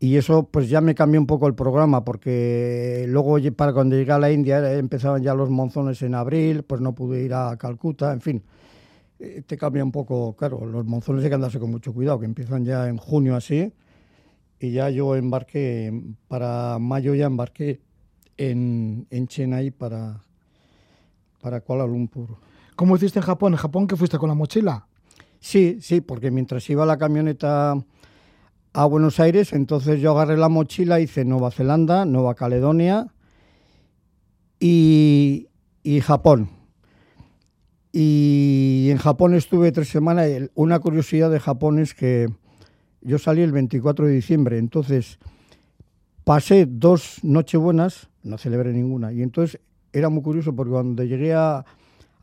Y 0.00 0.16
eso 0.16 0.48
pues 0.50 0.68
ya 0.68 0.80
me 0.80 0.94
cambió 0.94 1.20
un 1.20 1.26
poco 1.26 1.46
el 1.46 1.54
programa, 1.54 2.04
porque 2.04 3.04
luego 3.08 3.36
para 3.56 3.72
cuando 3.72 3.96
llegué 3.96 4.12
a 4.12 4.18
la 4.18 4.30
India 4.32 4.58
eh, 4.58 4.78
empezaban 4.78 5.22
ya 5.22 5.34
los 5.34 5.50
monzones 5.50 6.02
en 6.02 6.14
abril, 6.14 6.62
pues 6.62 6.80
no 6.80 6.94
pude 6.94 7.22
ir 7.22 7.34
a 7.34 7.56
Calcuta, 7.56 8.12
en 8.12 8.20
fin. 8.20 8.42
Eh, 9.18 9.42
te 9.46 9.56
cambia 9.56 9.84
un 9.84 9.92
poco, 9.92 10.34
claro, 10.34 10.66
los 10.66 10.84
monzones 10.84 11.22
hay 11.24 11.30
que 11.30 11.36
andarse 11.36 11.58
con 11.58 11.70
mucho 11.70 11.92
cuidado, 11.92 12.18
que 12.18 12.26
empiezan 12.26 12.64
ya 12.64 12.88
en 12.88 12.96
junio 12.96 13.36
así. 13.36 13.72
Y 14.58 14.72
ya 14.72 14.88
yo 14.90 15.14
embarqué, 15.14 15.92
para 16.28 16.78
mayo 16.78 17.14
ya 17.14 17.26
embarqué 17.26 17.80
en, 18.36 19.06
en 19.10 19.26
Chennai 19.26 19.70
para, 19.70 20.20
para 21.40 21.60
Kuala 21.60 21.86
Lumpur. 21.86 22.36
¿Cómo 22.76 22.96
hiciste 22.96 23.18
en 23.18 23.24
Japón? 23.24 23.52
¿En 23.52 23.58
Japón 23.58 23.86
que 23.86 23.96
fuiste 23.96 24.18
con 24.18 24.28
la 24.28 24.34
mochila? 24.34 24.86
Sí, 25.40 25.78
sí, 25.80 26.00
porque 26.00 26.30
mientras 26.30 26.68
iba 26.70 26.86
la 26.86 26.96
camioneta 26.96 27.74
a 28.72 28.86
Buenos 28.86 29.20
Aires, 29.20 29.52
entonces 29.52 30.00
yo 30.00 30.12
agarré 30.12 30.36
la 30.36 30.48
mochila, 30.48 31.00
hice 31.00 31.24
Nueva 31.24 31.50
Zelanda, 31.50 32.04
Nueva 32.04 32.34
Caledonia 32.34 33.08
y, 34.58 35.48
y 35.82 36.00
Japón. 36.00 36.48
Y 37.92 38.88
en 38.90 38.96
Japón 38.96 39.34
estuve 39.34 39.70
tres 39.70 39.88
semanas. 39.88 40.28
Una 40.54 40.80
curiosidad 40.80 41.30
de 41.30 41.38
Japón 41.38 41.78
es 41.78 41.94
que 41.94 42.26
yo 43.02 43.18
salí 43.18 43.42
el 43.42 43.52
24 43.52 44.06
de 44.06 44.12
diciembre, 44.12 44.58
entonces 44.58 45.20
pasé 46.24 46.66
dos 46.66 47.20
nochebuenas 47.22 48.08
no 48.24 48.38
celebré 48.38 48.72
ninguna. 48.72 49.12
Y 49.12 49.22
entonces 49.22 49.60
era 49.92 50.08
muy 50.08 50.22
curioso 50.22 50.54
porque 50.56 50.72
cuando 50.72 51.04
llegué 51.04 51.34
a, 51.34 51.64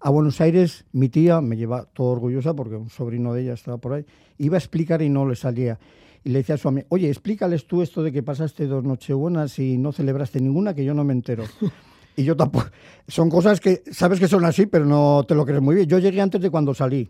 Buenos 0.04 0.42
Aires, 0.42 0.84
mi 0.94 1.10
tía 1.10 1.42
me 1.42 1.56
lleva 1.56 1.86
todo 1.86 2.08
orgullosa 2.08 2.56
porque 2.56 2.76
un 2.76 2.90
sobrino 2.90 3.36
de 3.36 3.44
ella 3.44 3.54
estaba 3.54 3.78
por 3.78 3.94
ahí, 3.94 4.06
iba 4.40 4.58
a 4.58 4.60
explicar 4.60 5.04
y 5.04 5.10
no 5.10 5.28
le 5.28 5.36
salía. 5.36 5.80
Y 6.24 6.32
le 6.32 6.40
decía 6.40 6.56
a 6.56 6.58
su 6.58 6.68
amigo, 6.68 6.88
oye, 6.90 7.08
explícales 7.08 7.68
tú 7.68 7.84
esto 7.84 8.02
de 8.02 8.12
que 8.12 8.24
pasaste 8.24 8.66
dos 8.66 8.84
nochebuenas 8.84 9.58
y 9.60 9.78
no 9.78 9.92
celebraste 9.92 10.42
ninguna, 10.42 10.74
que 10.74 10.84
yo 10.84 10.96
no 10.96 11.04
me 11.04 11.14
entero. 11.14 11.44
y 12.16 12.24
yo 12.24 12.36
tampoco. 12.36 12.66
Son 13.08 13.30
cosas 13.30 13.60
que 13.60 13.84
sabes 13.92 14.20
que 14.20 14.28
son 14.28 14.44
así, 14.44 14.66
pero 14.66 14.86
no 14.86 15.24
te 15.28 15.36
lo 15.36 15.46
crees 15.46 15.62
muy 15.62 15.76
bien. 15.76 15.88
Yo 15.88 16.00
llegué 16.00 16.20
antes 16.20 16.42
de 16.42 16.50
cuando 16.50 16.74
salí 16.74 17.08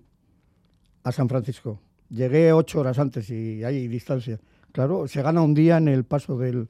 a 1.03 1.11
San 1.13 1.29
Francisco. 1.29 1.79
Llegué 2.09 2.51
ocho 2.51 2.81
horas 2.81 2.99
antes 2.99 3.29
y 3.29 3.63
hay 3.63 3.87
distancia. 3.87 4.37
Claro, 4.73 5.07
se 5.07 5.21
gana 5.21 5.41
un 5.41 5.53
día 5.53 5.77
en 5.77 5.87
el 5.87 6.03
paso 6.03 6.37
del, 6.37 6.67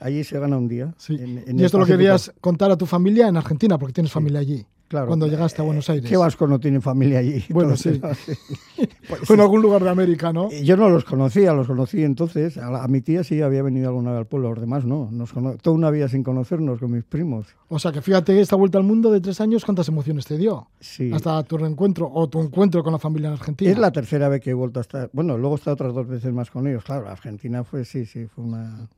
allí 0.00 0.24
se 0.24 0.38
gana 0.38 0.56
un 0.56 0.68
día. 0.68 0.94
y 1.08 1.64
esto 1.64 1.78
lo 1.78 1.86
querías 1.86 2.32
contar 2.40 2.70
a 2.70 2.76
tu 2.76 2.86
familia 2.86 3.28
en 3.28 3.36
Argentina, 3.36 3.78
porque 3.78 3.92
tienes 3.92 4.12
familia 4.12 4.40
allí. 4.40 4.66
Claro. 4.90 5.06
Cuando 5.06 5.28
llegaste 5.28 5.62
a 5.62 5.64
Buenos 5.64 5.88
Aires. 5.88 6.10
¿Qué 6.10 6.16
vasco 6.16 6.48
no 6.48 6.58
tiene 6.58 6.80
familia 6.80 7.20
allí? 7.20 7.44
Bueno, 7.50 7.76
sí. 7.76 8.00
Pues 9.08 9.20
Fue 9.22 9.36
en 9.36 9.42
algún 9.42 9.62
lugar 9.62 9.84
de 9.84 9.90
América, 9.90 10.32
¿no? 10.32 10.50
Yo 10.50 10.76
no 10.76 10.88
los 10.88 11.04
conocía, 11.04 11.52
los 11.52 11.68
conocí 11.68 12.02
entonces. 12.02 12.58
A, 12.58 12.88
mi 12.88 13.00
tía 13.00 13.22
sí 13.22 13.40
había 13.40 13.62
venido 13.62 13.88
alguna 13.88 14.10
vez 14.10 14.18
al 14.18 14.26
pueblo, 14.26 14.50
los 14.50 14.60
demás 14.60 14.84
no. 14.84 15.08
Nos 15.12 15.32
toda 15.62 15.76
una 15.76 15.90
vida 15.90 16.08
sin 16.08 16.24
conocernos 16.24 16.80
con 16.80 16.90
mis 16.90 17.04
primos. 17.04 17.46
O 17.68 17.78
sea 17.78 17.92
que 17.92 18.02
fíjate, 18.02 18.40
esta 18.40 18.56
vuelta 18.56 18.78
al 18.78 18.84
mundo 18.84 19.12
de 19.12 19.20
tres 19.20 19.40
años, 19.40 19.64
¿cuántas 19.64 19.86
emociones 19.86 20.26
te 20.26 20.36
dio? 20.36 20.68
Sí. 20.80 21.12
Hasta 21.12 21.40
tu 21.44 21.56
reencuentro 21.56 22.10
o 22.12 22.28
tu 22.28 22.40
encuentro 22.40 22.82
con 22.82 22.92
la 22.92 22.98
familia 22.98 23.28
en 23.28 23.34
Argentina. 23.34 23.70
Es 23.70 23.78
la 23.78 23.92
tercera 23.92 24.28
vez 24.28 24.40
que 24.40 24.50
he 24.50 24.54
vuelto 24.54 24.80
a 24.80 24.82
estar. 24.82 25.10
Bueno, 25.12 25.38
luego 25.38 25.54
he 25.54 25.58
estado 25.58 25.74
otras 25.74 25.94
dos 25.94 26.08
veces 26.08 26.32
más 26.32 26.50
con 26.50 26.66
ellos. 26.66 26.82
Claro, 26.82 27.08
Argentina 27.08 27.62
fue, 27.62 27.84
sí, 27.84 28.06
sí, 28.06 28.26
fue 28.26 28.44
una 28.44 28.88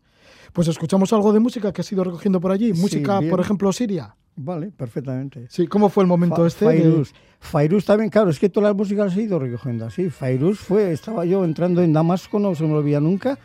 pues 0.53 0.69
escuchamos 0.69 1.13
algo 1.13 1.33
de 1.33 1.41
música 1.41 1.73
que 1.73 1.81
has 1.81 1.93
ido 1.93 2.05
recogiendo 2.05 2.41
por 2.41 2.53
allí. 2.53 2.73
Música, 2.73 3.21
por 3.29 3.41
ejemplo, 3.41 3.73
siria. 3.73 4.15
Vale, 4.37 4.71
perfectamente. 4.71 5.47
Sí, 5.49 5.67
¿cómo 5.67 5.89
fue 5.89 6.05
el 6.05 6.09
momento 6.09 6.47
este? 6.47 6.65
Fairuz. 6.65 7.13
Fairuz 7.39 7.85
también, 7.85 8.09
claro, 8.09 8.31
es 8.31 8.39
que 8.39 8.49
todas 8.49 8.71
las 8.71 8.77
músicas 8.77 9.07
las 9.07 9.17
he 9.17 9.23
ido 9.23 9.39
recogiendo 9.39 9.85
así. 9.85 10.09
Fairuz 10.09 10.59
fue, 10.59 10.93
estaba 10.93 11.25
yo 11.25 11.45
entrando 11.45 11.83
en 11.83 11.93
Damasco, 11.93 12.39
no 12.39 12.55
se 12.55 12.65
me 12.65 12.75
olvida 12.75 13.01
nunca, 13.01 13.39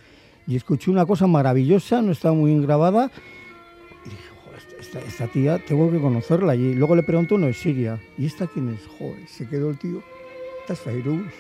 y 0.46 0.56
escuché 0.56 0.90
una 0.90 1.06
cosa 1.06 1.28
maravillosa, 1.28 2.02
no 2.02 2.12
estaba 2.12 2.34
muy 2.34 2.52
bien 2.52 2.64
grabada. 2.64 3.12
Y 4.06 4.10
dije, 4.10 4.24
joder, 4.46 5.08
esta, 5.08 5.28
tía 5.28 5.60
tengo 5.66 5.92
que 5.92 6.00
conocerla. 6.00 6.56
Y 6.56 6.74
luego 6.74 6.96
le 6.96 7.04
pregunto, 7.04 7.38
no 7.38 7.48
es 7.48 7.58
Siria. 7.58 8.00
¿Y 8.18 8.26
esta 8.26 8.48
quién 8.48 8.70
es? 8.70 8.88
Joder, 8.98 9.28
se 9.28 9.48
quedó 9.48 9.70
el 9.70 9.78
tío. 9.78 10.02
Esta 10.62 10.74
es 10.74 10.80
Fairuz. 10.80 11.34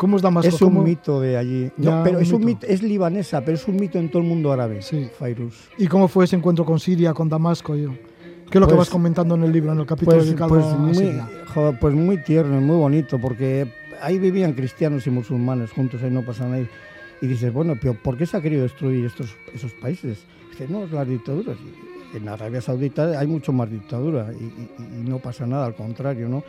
¿Cómo 0.00 0.16
es 0.16 0.22
Damasco? 0.22 0.48
Es 0.48 0.62
un 0.62 0.82
mito 0.82 1.20
de 1.20 1.36
allí. 1.36 1.70
pero 1.76 2.20
es, 2.20 2.32
un 2.32 2.42
mito. 2.42 2.66
es 2.66 2.82
libanesa, 2.82 3.42
pero 3.42 3.58
es 3.58 3.68
un 3.68 3.76
mito 3.76 3.98
en 3.98 4.08
todo 4.08 4.22
el 4.22 4.26
mundo 4.26 4.50
árabe. 4.50 4.80
Sí. 4.80 5.10
Fairuz. 5.18 5.68
¿Y 5.76 5.88
cómo 5.88 6.08
fue 6.08 6.24
ese 6.24 6.36
encuentro 6.36 6.64
con 6.64 6.80
Siria, 6.80 7.12
con 7.12 7.28
Damasco? 7.28 7.76
Yo? 7.76 7.90
¿Qué 8.50 8.56
es 8.56 8.60
lo 8.60 8.66
que 8.66 8.74
pues 8.74 8.78
vas 8.78 8.88
comentando 8.88 9.34
en 9.34 9.44
el 9.44 9.52
libro, 9.52 9.72
en 9.72 9.80
el 9.80 9.84
capítulo 9.84 10.16
pues, 10.16 10.24
dedicado 10.24 10.48
pues 10.48 10.64
a 10.64 10.76
muy, 10.78 10.94
Siria? 10.94 11.28
joder, 11.52 11.78
pues 11.78 11.94
muy 11.94 12.16
tierno 12.24 12.58
y 12.58 12.64
muy 12.64 12.76
bonito, 12.76 13.18
porque 13.18 13.70
ahí 14.00 14.18
vivían 14.18 14.54
cristianos 14.54 15.06
y 15.06 15.10
musulmanes 15.10 15.70
juntos, 15.70 16.02
ahí 16.02 16.10
no 16.10 16.24
pasa 16.24 16.48
nada. 16.48 16.64
Y 17.20 17.26
dices, 17.26 17.52
bueno, 17.52 17.74
pero 17.78 17.92
¿por 17.92 18.16
qué 18.16 18.24
se 18.24 18.38
ha 18.38 18.40
querido 18.40 18.62
destruir 18.62 19.04
estos, 19.04 19.36
esos 19.52 19.72
países? 19.72 20.24
Dice, 20.50 20.66
no, 20.66 20.86
las 20.86 21.06
dictaduras. 21.06 21.58
En 22.14 22.26
Arabia 22.26 22.62
Saudita 22.62 23.20
hay 23.20 23.26
mucho 23.26 23.52
más 23.52 23.70
dictadura 23.70 24.32
y, 24.32 24.44
y, 24.44 25.00
y 25.02 25.10
no 25.10 25.18
pasa 25.18 25.46
nada, 25.46 25.66
al 25.66 25.74
contrario, 25.74 26.26
¿no? 26.26 26.42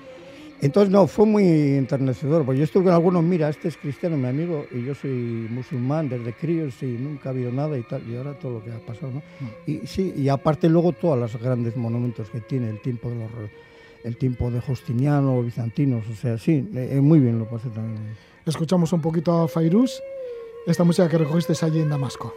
Entonces, 0.61 0.91
no, 0.91 1.07
fue 1.07 1.25
muy 1.25 1.43
enternecedor, 1.43 2.45
porque 2.45 2.59
yo 2.59 2.65
estuve 2.65 2.83
con 2.85 2.93
algunos, 2.93 3.23
mira, 3.23 3.49
este 3.49 3.67
es 3.67 3.77
cristiano, 3.77 4.15
mi 4.15 4.27
amigo, 4.27 4.67
y 4.71 4.83
yo 4.83 4.93
soy 4.93 5.47
musulmán 5.49 6.07
desde 6.07 6.33
críos 6.33 6.81
y 6.83 6.85
nunca 6.85 7.29
ha 7.29 7.31
habido 7.31 7.51
nada 7.51 7.77
y 7.77 7.81
tal, 7.81 8.07
y 8.07 8.15
ahora 8.15 8.37
todo 8.37 8.53
lo 8.53 8.63
que 8.63 8.71
ha 8.71 8.79
pasado, 8.79 9.11
¿no? 9.11 9.19
Mm. 9.19 9.71
Y 9.71 9.87
sí, 9.87 10.13
y 10.15 10.29
aparte 10.29 10.69
luego 10.69 10.91
todos 10.91 11.17
los 11.17 11.35
grandes 11.41 11.75
monumentos 11.75 12.29
que 12.29 12.41
tiene, 12.41 12.69
el 12.69 12.79
tiempo 12.81 13.09
de 13.09 13.15
los 13.15 13.31
el 14.03 14.17
tiempo 14.17 14.49
de 14.49 14.59
Justiniano, 14.61 15.41
bizantinos, 15.41 16.07
o 16.07 16.15
sea, 16.15 16.37
sí, 16.37 16.67
eh, 16.73 16.99
muy 17.01 17.19
bien 17.19 17.39
lo 17.39 17.45
pasé 17.47 17.69
también. 17.69 18.15
Escuchamos 18.45 18.91
un 18.93 19.01
poquito 19.01 19.43
a 19.43 19.47
Fairuz, 19.47 20.01
esta 20.65 20.83
música 20.83 21.07
que 21.07 21.17
recogiste 21.17 21.53
allí 21.63 21.81
en 21.81 21.89
Damasco. 21.89 22.33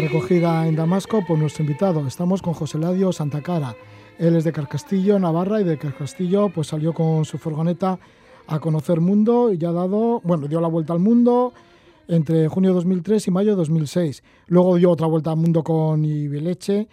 Recogida 0.00 0.66
en 0.66 0.76
Damasco 0.76 1.24
por 1.24 1.38
nuestro 1.38 1.62
invitado. 1.62 2.06
Estamos 2.06 2.42
con 2.42 2.54
José 2.54 2.78
Ladio 2.78 3.12
Santacara. 3.12 3.74
Él 4.18 4.36
es 4.36 4.44
de 4.44 4.52
Carcastillo, 4.52 5.18
Navarra, 5.18 5.60
y 5.60 5.64
de 5.64 5.78
Carcastillo 5.78 6.48
pues 6.50 6.68
salió 6.68 6.92
con 6.92 7.24
su 7.24 7.38
furgoneta 7.38 7.98
a 8.46 8.58
conocer 8.58 9.00
mundo 9.00 9.52
y 9.52 9.58
ya 9.58 9.70
ha 9.70 9.72
dado, 9.72 10.20
bueno, 10.24 10.48
dio 10.48 10.60
la 10.60 10.68
vuelta 10.68 10.92
al 10.92 10.98
mundo 10.98 11.52
entre 12.08 12.48
junio 12.48 12.70
de 12.70 12.74
2003 12.74 13.26
y 13.26 13.30
mayo 13.30 13.50
de 13.50 13.56
2006. 13.56 14.22
Luego 14.48 14.76
dio 14.76 14.90
otra 14.90 15.06
vuelta 15.06 15.30
al 15.30 15.36
mundo 15.36 15.62
con 15.62 16.04
Ibeleche 16.04 16.88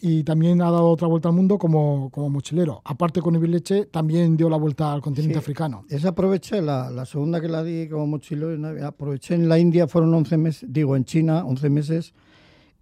y 0.00 0.24
también 0.24 0.60
ha 0.62 0.70
dado 0.70 0.88
otra 0.88 1.06
vuelta 1.06 1.28
al 1.28 1.34
mundo 1.34 1.58
como, 1.58 2.10
como 2.10 2.30
mochilero. 2.30 2.82
Aparte 2.84 3.20
con 3.20 3.34
Ibileche, 3.34 3.86
también 3.86 4.36
dio 4.36 4.48
la 4.48 4.56
vuelta 4.56 4.92
al 4.92 5.00
continente 5.00 5.38
africano. 5.38 5.84
Esa 5.88 6.08
aproveché, 6.08 6.60
la, 6.60 6.90
la, 6.90 7.04
segunda 7.04 7.40
que 7.40 7.48
la 7.48 7.62
di 7.62 7.88
como 7.88 8.06
mochilero, 8.06 8.86
aproveché 8.86 9.34
en 9.34 9.48
la 9.48 9.58
India, 9.58 9.86
fueron 9.86 10.12
11 10.14 10.36
meses, 10.38 10.72
digo 10.72 10.96
en 10.96 11.04
China, 11.04 11.44
11 11.44 11.70
meses, 11.70 12.14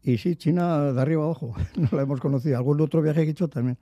y 0.03 0.19
sí, 0.19 0.37
China 0.37 0.93
de 0.93 1.01
arriba 1.01 1.25
abajo, 1.25 1.55
no 1.77 1.89
la 1.93 2.03
hemos 2.03 2.21
conocido. 2.21 2.57
Algún 2.57 2.81
otro 2.81 3.03
viaje 3.03 3.23
que 3.23 3.29
he 3.29 3.33
hecho 3.33 3.49
también. 3.49 3.77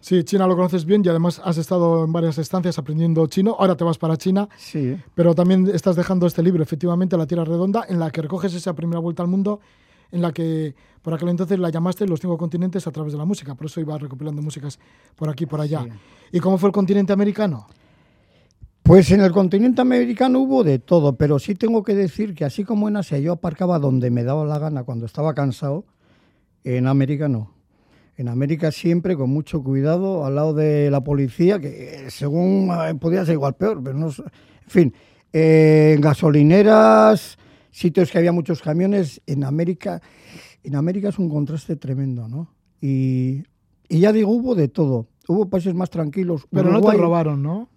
Sí, 0.00 0.24
China 0.24 0.46
lo 0.46 0.56
conoces 0.56 0.86
bien 0.86 1.02
y 1.04 1.08
además 1.10 1.42
has 1.44 1.58
estado 1.58 2.04
en 2.04 2.12
varias 2.12 2.38
estancias 2.38 2.78
aprendiendo 2.78 3.26
chino. 3.26 3.54
Ahora 3.58 3.76
te 3.76 3.84
vas 3.84 3.98
para 3.98 4.16
China. 4.16 4.48
Sí. 4.56 4.96
Pero 5.14 5.34
también 5.34 5.68
estás 5.68 5.94
dejando 5.94 6.26
este 6.26 6.42
libro, 6.42 6.62
efectivamente, 6.62 7.18
La 7.18 7.26
Tierra 7.26 7.44
Redonda, 7.44 7.84
en 7.86 8.00
la 8.00 8.10
que 8.10 8.22
recoges 8.22 8.54
esa 8.54 8.74
primera 8.74 8.98
vuelta 8.98 9.22
al 9.22 9.28
mundo 9.28 9.60
en 10.12 10.22
la 10.22 10.32
que 10.32 10.74
por 11.02 11.14
aquel 11.14 11.28
entonces 11.28 11.58
la 11.58 11.70
llamaste 11.70 12.06
Los 12.06 12.20
cinco 12.20 12.36
continentes 12.36 12.86
a 12.86 12.90
través 12.90 13.12
de 13.12 13.18
la 13.18 13.24
música, 13.24 13.54
por 13.54 13.66
eso 13.66 13.80
iba 13.80 13.96
recopilando 13.98 14.42
músicas 14.42 14.78
por 15.16 15.28
aquí 15.28 15.44
y 15.44 15.46
por 15.46 15.60
allá. 15.60 15.86
¿Y 16.32 16.40
cómo 16.40 16.58
fue 16.58 16.68
el 16.68 16.72
continente 16.72 17.12
americano? 17.12 17.66
Pues 18.82 19.10
en 19.12 19.20
el 19.20 19.30
continente 19.30 19.80
americano 19.80 20.40
hubo 20.40 20.64
de 20.64 20.78
todo, 20.78 21.16
pero 21.16 21.38
sí 21.38 21.54
tengo 21.54 21.84
que 21.84 21.94
decir 21.94 22.34
que 22.34 22.44
así 22.44 22.64
como 22.64 22.88
en 22.88 22.96
Asia 22.96 23.18
yo 23.18 23.32
aparcaba 23.32 23.78
donde 23.78 24.10
me 24.10 24.24
daba 24.24 24.44
la 24.44 24.58
gana 24.58 24.82
cuando 24.82 25.06
estaba 25.06 25.32
cansado, 25.34 25.84
en 26.64 26.86
América 26.86 27.28
no. 27.28 27.54
En 28.16 28.28
América 28.28 28.70
siempre 28.70 29.16
con 29.16 29.30
mucho 29.30 29.62
cuidado, 29.62 30.26
al 30.26 30.34
lado 30.34 30.54
de 30.54 30.90
la 30.90 31.02
policía, 31.02 31.58
que 31.58 32.10
según 32.10 32.70
eh, 32.70 32.94
podía 32.96 33.24
ser 33.24 33.34
igual 33.34 33.54
peor, 33.54 33.80
pero 33.82 33.96
no. 33.96 34.08
En 34.08 34.12
fin, 34.66 34.94
eh, 35.32 35.92
en 35.94 36.00
gasolineras, 36.00 37.38
sitios 37.70 38.10
que 38.10 38.18
había 38.18 38.32
muchos 38.32 38.62
camiones. 38.62 39.20
En 39.26 39.44
América, 39.44 40.02
en 40.62 40.76
América 40.76 41.08
es 41.08 41.18
un 41.18 41.28
contraste 41.28 41.76
tremendo, 41.76 42.28
¿no? 42.28 42.52
Y, 42.80 43.42
y 43.88 44.00
ya 44.00 44.12
digo, 44.12 44.30
hubo 44.30 44.54
de 44.54 44.68
todo. 44.68 45.06
Hubo 45.28 45.48
países 45.48 45.74
más 45.74 45.90
tranquilos. 45.90 46.46
Pero 46.50 46.70
no 46.70 46.80
te 46.80 46.96
robaron, 46.96 47.42
¿no? 47.42 47.68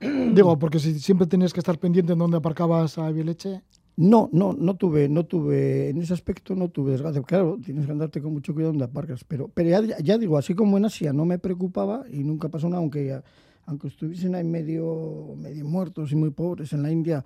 digo, 0.34 0.58
porque 0.58 0.78
si 0.78 0.98
siempre 0.98 1.26
tenías 1.26 1.52
que 1.52 1.60
estar 1.60 1.78
pendiente 1.78 2.12
en 2.12 2.18
dónde 2.18 2.36
aparcabas 2.36 2.98
a 2.98 3.10
Vileche. 3.10 3.62
No, 3.98 4.28
no, 4.30 4.52
no 4.52 4.76
tuve, 4.76 5.08
no 5.08 5.24
tuve, 5.24 5.88
en 5.88 6.02
ese 6.02 6.12
aspecto 6.12 6.54
no 6.54 6.68
tuve 6.68 6.92
desgaste. 6.92 7.22
Claro, 7.22 7.58
tienes 7.64 7.86
que 7.86 7.92
andarte 7.92 8.20
con 8.20 8.34
mucho 8.34 8.52
cuidado 8.52 8.72
donde 8.72 8.84
aparcas, 8.84 9.24
pero, 9.24 9.48
pero 9.48 9.70
ya, 9.70 9.98
ya, 10.02 10.18
digo, 10.18 10.36
así 10.36 10.54
como 10.54 10.76
en 10.76 10.84
Asia 10.84 11.14
no 11.14 11.24
me 11.24 11.38
preocupaba 11.38 12.04
y 12.12 12.18
nunca 12.18 12.50
pasó 12.50 12.68
nada, 12.68 12.82
aunque, 12.82 13.18
aunque 13.64 13.88
estuviesen 13.88 14.34
ahí 14.34 14.44
medio, 14.44 15.34
medio 15.38 15.64
muertos 15.64 16.12
y 16.12 16.16
muy 16.16 16.28
pobres 16.28 16.74
en 16.74 16.82
la 16.82 16.92
India, 16.92 17.24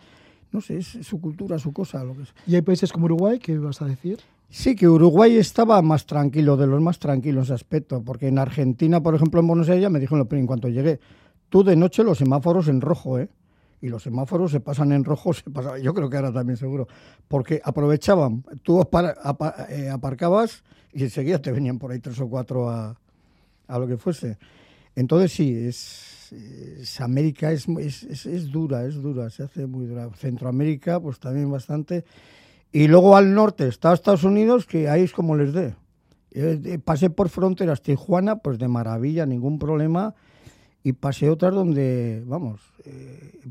no 0.53 0.61
sé, 0.61 0.79
es, 0.79 0.87
su 0.87 1.21
cultura, 1.21 1.59
su 1.59 1.73
cosa. 1.73 2.03
Lo 2.05 2.15
que 2.15 2.23
es. 2.23 2.35
¿Y 2.47 2.55
hay 2.55 2.63
países 2.63 2.93
como 2.93 3.07
Uruguay? 3.07 3.39
¿Qué 3.39 3.53
ibas 3.53 3.81
a 3.83 3.87
decir? 3.87 4.19
Sí, 4.49 4.75
que 4.75 4.89
Uruguay 4.89 5.37
estaba 5.37 5.81
más 5.81 6.07
tranquilo, 6.07 6.57
de 6.57 6.67
los 6.67 6.81
más 6.81 6.99
tranquilos 6.99 7.45
ese 7.47 7.55
aspecto, 7.55 8.03
porque 8.03 8.27
en 8.27 8.39
Argentina, 8.39 9.01
por 9.01 9.15
ejemplo, 9.15 9.41
en 9.41 9.47
Buenos 9.47 9.69
Aires, 9.69 9.89
me 9.91 10.01
dijeron 10.01 10.27
en 10.29 10.47
cuanto 10.47 10.69
llegué, 10.69 10.99
tú 11.49 11.63
de 11.63 11.77
noche 11.77 12.03
los 12.03 12.19
semáforos 12.19 12.67
en 12.67 12.81
rojo, 12.81 13.19
¿eh? 13.21 13.29
Y 13.81 13.89
los 13.89 14.03
semáforos 14.03 14.51
se 14.51 14.61
pasan 14.61 14.91
en 14.91 15.05
rojo, 15.05 15.33
se 15.35 15.49
pasa, 15.51 15.79
yo 15.79 15.95
creo 15.95 16.11
que 16.11 16.17
ahora 16.17 16.33
también 16.33 16.57
seguro, 16.57 16.89
porque 17.29 17.61
aprovechaban, 17.65 18.45
tú 18.65 18.81
eh, 18.81 19.89
aparcabas 19.89 20.65
y 20.93 21.05
enseguida 21.05 21.41
te 21.41 21.53
venían 21.53 21.79
por 21.79 21.93
ahí 21.93 22.01
tres 22.01 22.19
o 22.21 22.29
cuatro 22.29 22.69
a, 22.69 22.99
a 23.69 23.79
lo 23.79 23.87
que 23.87 23.97
fuese. 23.97 24.37
Entonces 24.97 25.33
sí, 25.33 25.55
es, 25.55 26.20
América 27.01 27.53
es, 27.53 27.69
es, 27.69 28.27
es, 28.27 28.51
dura, 28.51 28.85
es 28.85 29.01
dura, 29.03 29.31
se 29.31 29.43
hace 29.43 29.67
muy 29.67 29.87
dura. 29.87 30.09
Centroamérica, 30.15 31.01
pues 31.01 31.19
también 31.19 31.51
bastante. 31.51 32.05
Y 32.73 32.89
luego 32.89 33.17
al 33.17 33.35
norte 33.35 33.67
está 33.69 33.93
Estados 33.93 34.25
Unidos, 34.25 34.67
que 34.67 34.89
ahí 34.89 35.03
es 35.03 35.13
como 35.13 35.37
les 35.37 35.53
dé. 35.53 35.75
Eh, 36.33 36.79
pasé 36.85 37.11
por 37.11 37.29
fronteras 37.29 37.83
Tijuana, 37.83 38.37
pues 38.37 38.59
de 38.59 38.69
maravilla, 38.69 39.27
ningún 39.27 39.59
problema. 39.59 40.15
Y 40.83 40.93
pasé 40.93 41.29
otras 41.29 41.55
donde, 41.55 42.23
vamos, 42.27 42.61
eh, 42.85 43.51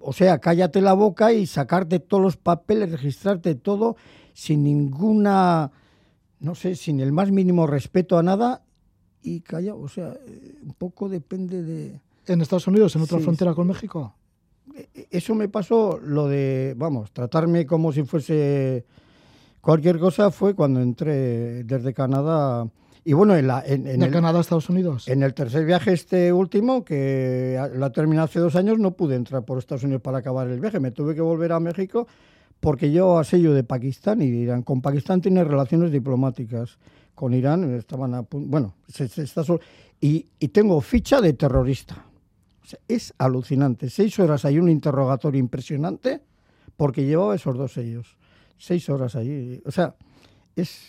o 0.00 0.12
sea, 0.12 0.38
cállate 0.38 0.80
la 0.80 0.92
boca 0.92 1.32
y 1.32 1.46
sacarte 1.46 2.00
todos 2.00 2.22
los 2.22 2.36
papeles, 2.36 2.90
registrarte 2.90 3.54
todo 3.54 3.96
sin 4.34 4.64
ninguna, 4.64 5.70
no 6.40 6.54
sé, 6.54 6.74
sin 6.74 7.00
el 7.00 7.12
más 7.12 7.30
mínimo 7.30 7.66
respeto 7.66 8.18
a 8.18 8.22
nada 8.22 8.62
y 9.22 9.40
calla, 9.40 9.74
o 9.74 9.88
sea, 9.88 10.12
eh, 10.26 10.54
un 10.62 10.74
poco 10.74 11.08
depende 11.08 11.62
de... 11.62 12.00
¿En 12.26 12.40
Estados 12.40 12.66
Unidos, 12.66 12.94
en 12.96 13.02
otra 13.02 13.18
frontera 13.18 13.54
con 13.54 13.66
México? 13.66 14.14
E, 14.74 14.88
e, 14.94 15.08
eso 15.10 15.34
me 15.34 15.48
pasó, 15.48 15.98
lo 16.02 16.28
de, 16.28 16.74
vamos, 16.76 17.12
tratarme 17.12 17.66
como 17.66 17.92
si 17.92 18.02
fuese 18.04 18.84
cualquier 19.60 19.98
cosa 19.98 20.30
fue 20.30 20.54
cuando 20.54 20.80
entré 20.80 21.64
desde 21.64 21.92
Canadá. 21.92 22.68
Y 23.04 23.14
bueno, 23.14 23.34
en, 23.34 23.46
la, 23.46 23.62
en, 23.66 23.84
¿De 23.84 24.10
Canadá 24.10 24.38
a 24.38 24.40
Estados 24.42 24.68
Unidos? 24.68 25.08
En 25.08 25.22
el 25.22 25.32
tercer 25.34 25.64
viaje 25.64 25.92
este 25.92 26.32
último, 26.32 26.84
que 26.84 27.58
la 27.74 27.90
terminé 27.90 28.22
hace 28.22 28.40
dos 28.40 28.56
años, 28.56 28.78
no 28.78 28.92
pude 28.92 29.16
entrar 29.16 29.42
por 29.44 29.58
Estados 29.58 29.84
Unidos 29.84 30.02
para 30.02 30.18
acabar 30.18 30.48
el 30.48 30.60
viaje. 30.60 30.80
Me 30.80 30.90
tuve 30.90 31.14
que 31.14 31.22
volver 31.22 31.52
a 31.52 31.60
México 31.60 32.06
porque 32.60 32.92
yo 32.92 33.18
a 33.18 33.24
sello 33.24 33.54
de 33.54 33.64
Pakistán 33.64 34.20
y 34.20 34.26
Irán. 34.26 34.62
Con 34.62 34.82
Pakistán 34.82 35.22
tiene 35.22 35.42
relaciones 35.44 35.90
diplomáticas 35.90 36.78
con 37.20 37.34
Irán, 37.34 37.74
estaban 37.74 38.14
a 38.14 38.24
bueno, 38.30 38.72
se, 38.88 39.04
está 39.04 39.44
y, 40.00 40.24
y, 40.38 40.48
tengo 40.48 40.80
ficha 40.80 41.20
de 41.20 41.34
terrorista. 41.34 42.02
O 42.62 42.66
sea, 42.66 42.78
es 42.88 43.12
alucinante. 43.18 43.90
Seis 43.90 44.18
horas 44.18 44.46
hay 44.46 44.58
un 44.58 44.70
interrogatorio 44.70 45.38
impresionante 45.38 46.22
porque 46.78 47.04
llevaba 47.04 47.34
esos 47.34 47.58
dos 47.58 47.74
sellos. 47.74 48.16
Seis 48.56 48.88
horas 48.88 49.16
allí. 49.16 49.60
O 49.66 49.70
sea, 49.70 49.94
es, 50.56 50.80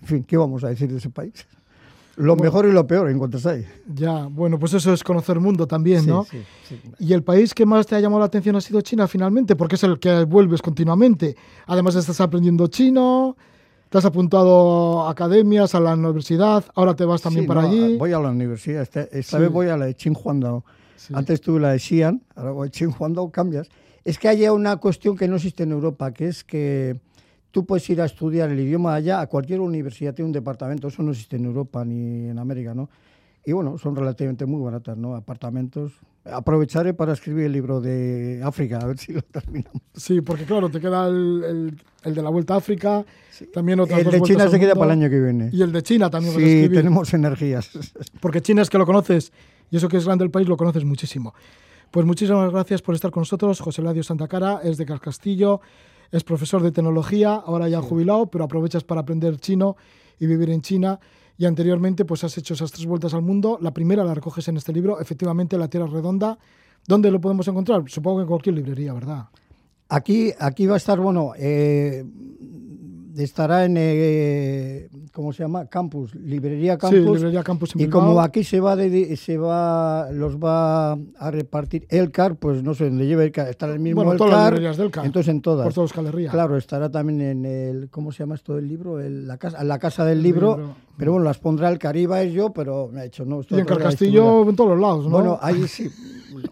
en 0.00 0.08
fin, 0.08 0.24
¿qué 0.24 0.38
vamos 0.38 0.64
a 0.64 0.70
decir 0.70 0.90
de 0.90 0.96
ese 0.96 1.10
país? 1.10 1.46
Lo 2.16 2.36
mejor 2.36 2.64
y 2.64 2.72
lo 2.72 2.86
peor 2.86 3.10
encuentras 3.10 3.44
ahí. 3.44 3.66
Ya, 3.92 4.24
bueno, 4.24 4.58
pues 4.58 4.72
eso 4.72 4.94
es 4.94 5.04
conocer 5.04 5.36
el 5.36 5.42
mundo 5.42 5.66
también, 5.66 6.06
¿no? 6.06 6.24
Sí, 6.24 6.42
sí. 6.66 6.80
Y 7.00 7.12
el 7.12 7.22
país 7.22 7.52
que 7.52 7.66
más 7.66 7.86
te 7.86 7.94
ha 7.94 8.00
llamado 8.00 8.20
la 8.20 8.24
atención 8.24 8.56
ha 8.56 8.62
sido 8.62 8.80
China 8.80 9.06
finalmente, 9.06 9.54
porque 9.54 9.74
es 9.74 9.82
el 9.82 9.98
que 9.98 10.24
vuelves 10.24 10.62
continuamente. 10.62 11.36
Además 11.66 11.94
estás 11.96 12.18
aprendiendo 12.22 12.68
chino, 12.68 13.36
te 13.88 13.98
has 13.98 14.04
apuntado 14.04 15.02
a 15.02 15.10
academias, 15.10 15.74
a 15.74 15.80
la 15.80 15.94
universidad, 15.94 16.64
ahora 16.74 16.94
te 16.94 17.04
vas 17.04 17.22
también 17.22 17.46
para 17.46 17.62
allí. 17.62 17.96
Voy 17.96 18.12
a 18.12 18.18
la 18.18 18.30
universidad, 18.30 18.82
esta, 18.82 19.38
vez 19.38 19.50
voy 19.50 19.68
a 19.68 19.76
la 19.76 19.86
de 19.86 19.94
Qinhuangdao. 19.94 20.64
Antes 21.12 21.40
tuve 21.40 21.60
la 21.60 21.70
de 21.70 21.78
Xi'an, 21.78 22.22
ahora 22.34 22.50
voy 22.50 22.68
a 22.68 22.70
Qinhuangdao, 22.70 23.30
cambias. 23.30 23.68
Es 24.04 24.18
que 24.18 24.28
hay 24.28 24.48
una 24.48 24.76
cuestión 24.76 25.16
que 25.16 25.28
no 25.28 25.36
existe 25.36 25.62
en 25.62 25.72
Europa, 25.72 26.12
que 26.12 26.28
es 26.28 26.42
que 26.42 27.00
tú 27.50 27.64
puedes 27.64 27.88
ir 27.90 28.00
a 28.00 28.04
estudiar 28.04 28.50
el 28.50 28.60
idioma 28.60 28.94
allá 28.94 29.20
a 29.20 29.26
cualquier 29.28 29.60
universidad, 29.60 30.14
tiene 30.14 30.26
un 30.26 30.32
departamento, 30.32 30.88
eso 30.88 31.02
no 31.02 31.12
existe 31.12 31.36
en 31.36 31.44
Europa 31.44 31.84
ni 31.84 32.28
en 32.28 32.38
América, 32.38 32.74
¿no? 32.74 32.88
Y 33.44 33.52
bueno, 33.52 33.78
son 33.78 33.94
relativamente 33.94 34.46
muy 34.46 34.60
baratas, 34.62 34.96
¿no? 34.96 35.14
Apartamentos. 35.14 35.92
Aprovecharé 36.32 36.92
para 36.92 37.12
escribir 37.12 37.46
el 37.46 37.52
libro 37.52 37.80
de 37.80 38.40
África, 38.44 38.78
a 38.78 38.86
ver 38.86 38.98
si 38.98 39.12
lo 39.12 39.22
terminamos. 39.22 39.82
Sí, 39.94 40.20
porque 40.20 40.44
claro, 40.44 40.68
te 40.68 40.80
queda 40.80 41.06
el, 41.06 41.76
el, 42.02 42.14
de 42.14 42.22
la 42.22 42.30
Vuelta 42.30 42.54
a 42.54 42.56
África, 42.56 43.04
también 43.52 43.78
otras 43.80 44.00
El 44.00 44.10
de 44.10 44.20
China 44.22 44.48
se 44.48 44.58
queda 44.58 44.74
para 44.74 44.92
el 44.92 45.00
año 45.00 45.10
que 45.10 45.20
viene. 45.20 45.50
Y 45.52 45.62
el 45.62 45.72
de 45.72 45.82
China 45.82 46.10
también. 46.10 46.34
Sí, 46.34 46.68
tenemos 46.68 47.14
energías. 47.14 47.70
Porque 48.20 48.40
China 48.40 48.62
es 48.62 48.70
que 48.70 48.78
lo 48.78 48.86
conoces, 48.86 49.32
y 49.70 49.76
eso 49.76 49.88
que 49.88 49.98
es 49.98 50.04
grande 50.04 50.24
el 50.24 50.30
país, 50.30 50.48
lo 50.48 50.56
conoces 50.56 50.84
muchísimo. 50.84 51.34
Pues 51.90 52.04
muchísimas 52.04 52.50
gracias 52.50 52.82
por 52.82 52.94
estar 52.94 53.10
con 53.10 53.20
nosotros. 53.20 53.60
José 53.60 53.82
Ladio 53.82 54.02
Santacara 54.02 54.60
es 54.64 54.76
de 54.76 54.84
Castillo, 54.84 55.60
es 56.10 56.24
profesor 56.24 56.62
de 56.62 56.72
tecnología, 56.72 57.34
ahora 57.34 57.68
ya 57.68 57.80
jubilado, 57.80 58.26
pero 58.26 58.44
aprovechas 58.44 58.84
para 58.84 59.02
aprender 59.02 59.38
chino 59.38 59.76
y 60.18 60.26
vivir 60.26 60.50
en 60.50 60.62
China. 60.62 61.00
Y 61.38 61.44
anteriormente 61.44 62.04
pues 62.04 62.24
has 62.24 62.36
hecho 62.38 62.54
esas 62.54 62.72
tres 62.72 62.86
vueltas 62.86 63.14
al 63.14 63.22
mundo. 63.22 63.58
La 63.60 63.72
primera 63.72 64.04
la 64.04 64.14
recoges 64.14 64.48
en 64.48 64.56
este 64.56 64.72
libro, 64.72 65.00
efectivamente 65.00 65.58
La 65.58 65.68
Tierra 65.68 65.86
Redonda. 65.86 66.38
¿Dónde 66.86 67.10
lo 67.10 67.20
podemos 67.20 67.46
encontrar? 67.48 67.82
Supongo 67.88 68.18
que 68.18 68.22
en 68.22 68.28
cualquier 68.28 68.54
librería, 68.54 68.92
¿verdad? 68.92 69.26
Aquí, 69.88 70.32
aquí 70.38 70.66
va 70.66 70.74
a 70.74 70.78
estar, 70.78 70.98
bueno, 70.98 71.32
eh, 71.38 72.04
estará 73.24 73.64
en, 73.64 73.76
eh, 73.78 74.88
¿cómo 75.12 75.32
se 75.32 75.42
llama? 75.42 75.66
Campus, 75.66 76.14
librería 76.14 76.76
Campus. 76.76 76.98
Sí, 76.98 77.04
librería 77.04 77.42
Campus 77.42 77.72
y 77.76 77.88
como 77.88 78.20
aquí 78.20 78.44
se 78.44 78.60
va, 78.60 78.76
de, 78.76 79.16
se 79.16 79.38
va, 79.38 80.10
los 80.12 80.36
va 80.36 80.92
a 80.92 81.30
repartir 81.30 81.86
el 81.88 82.10
CAR, 82.10 82.36
pues 82.36 82.62
no 82.62 82.74
sé 82.74 82.84
dónde 82.84 83.06
lleva 83.06 83.24
el 83.24 83.32
CAR, 83.32 83.48
estará 83.48 83.72
el 83.72 83.80
mismo 83.80 84.04
bueno, 84.04 84.18
todas 84.18 84.32
las 84.32 84.50
librerías 84.50 84.76
del 84.76 84.90
CAR. 84.90 85.06
Entonces 85.06 85.30
en 85.30 85.40
todas. 85.40 85.74
Por 85.74 85.92
galerías. 85.94 86.32
Claro, 86.32 86.56
estará 86.56 86.90
también 86.90 87.20
en 87.20 87.44
el, 87.44 87.90
¿cómo 87.90 88.12
se 88.12 88.20
llama 88.20 88.34
esto 88.34 88.54
del 88.54 88.68
libro? 88.68 88.98
la, 88.98 89.38
casa, 89.38 89.62
la 89.64 89.78
casa 89.78 90.04
del 90.04 90.22
libro, 90.22 90.76
Pero 90.96 91.12
bueno, 91.12 91.24
las 91.24 91.38
pondrá 91.38 91.68
el 91.68 91.78
Cariba 91.78 92.22
es 92.22 92.32
yo, 92.32 92.52
pero 92.52 92.88
me 92.92 93.00
ha 93.00 93.04
hecho, 93.04 93.24
no. 93.24 93.40
Y 93.48 93.58
en 93.58 93.64
Carcastillo 93.64 94.48
en 94.48 94.56
todos 94.56 94.70
los 94.70 94.80
lados, 94.80 95.04
¿no? 95.04 95.10
Bueno, 95.10 95.38
ahí 95.40 95.66
sí. 95.68 95.90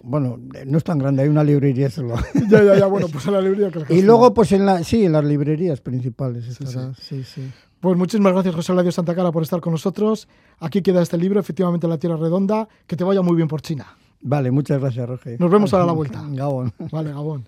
bueno, 0.03 0.39
no 0.67 0.79
es 0.79 0.85
tan 0.85 0.99
grande, 0.99 1.23
hay 1.23 1.29
una 1.29 1.45
librería 1.45 1.91
solo. 1.91 2.15
ya, 2.49 2.63
ya, 2.63 2.79
ya, 2.79 2.87
bueno, 2.87 3.09
pues 3.09 3.27
en 3.27 3.33
la 3.33 3.41
librería 3.41 3.71
Y 3.89 4.03
luego, 4.03 4.33
pues 4.35 4.53
en 4.53 4.67
la, 4.67 4.83
sí, 4.83 5.05
en 5.05 5.13
las 5.13 5.25
librerías 5.25 5.81
principales 5.81 6.47
estará, 6.61 6.95
sí, 6.95 7.25
sí. 7.25 7.51
Pues 7.81 7.97
muchísimas 7.99 8.33
gracias, 8.33 8.55
José 8.55 8.73
Ladio 8.75 8.93
Santa 8.93 9.15
Cara, 9.15 9.31
por 9.31 9.43
estar 9.43 9.61
con 9.61 9.73
nosotros. 9.73 10.27
Aquí 10.59 10.81
queda 10.81 11.03
este 11.03 11.19
libro, 11.19 11.39
efectivamente, 11.41 11.87
La 11.87 11.99
Tierra 11.99 12.17
Redonda. 12.17 12.69
Que 12.87 12.97
te 12.97 13.05
vaya 13.05 13.21
muy 13.21 13.37
bien 13.37 13.49
por 13.49 13.61
China. 13.61 13.87
Vale, 14.23 14.51
muchas 14.51 14.81
gracias, 14.81 15.07
Roger. 15.07 15.39
Nos 15.39 15.51
vemos 15.51 15.75
a 15.75 15.85
la 15.85 15.93
vuelta. 15.93 16.23
Gabón. 16.31 16.73
Vale, 16.91 17.11
Gabón. 17.13 17.47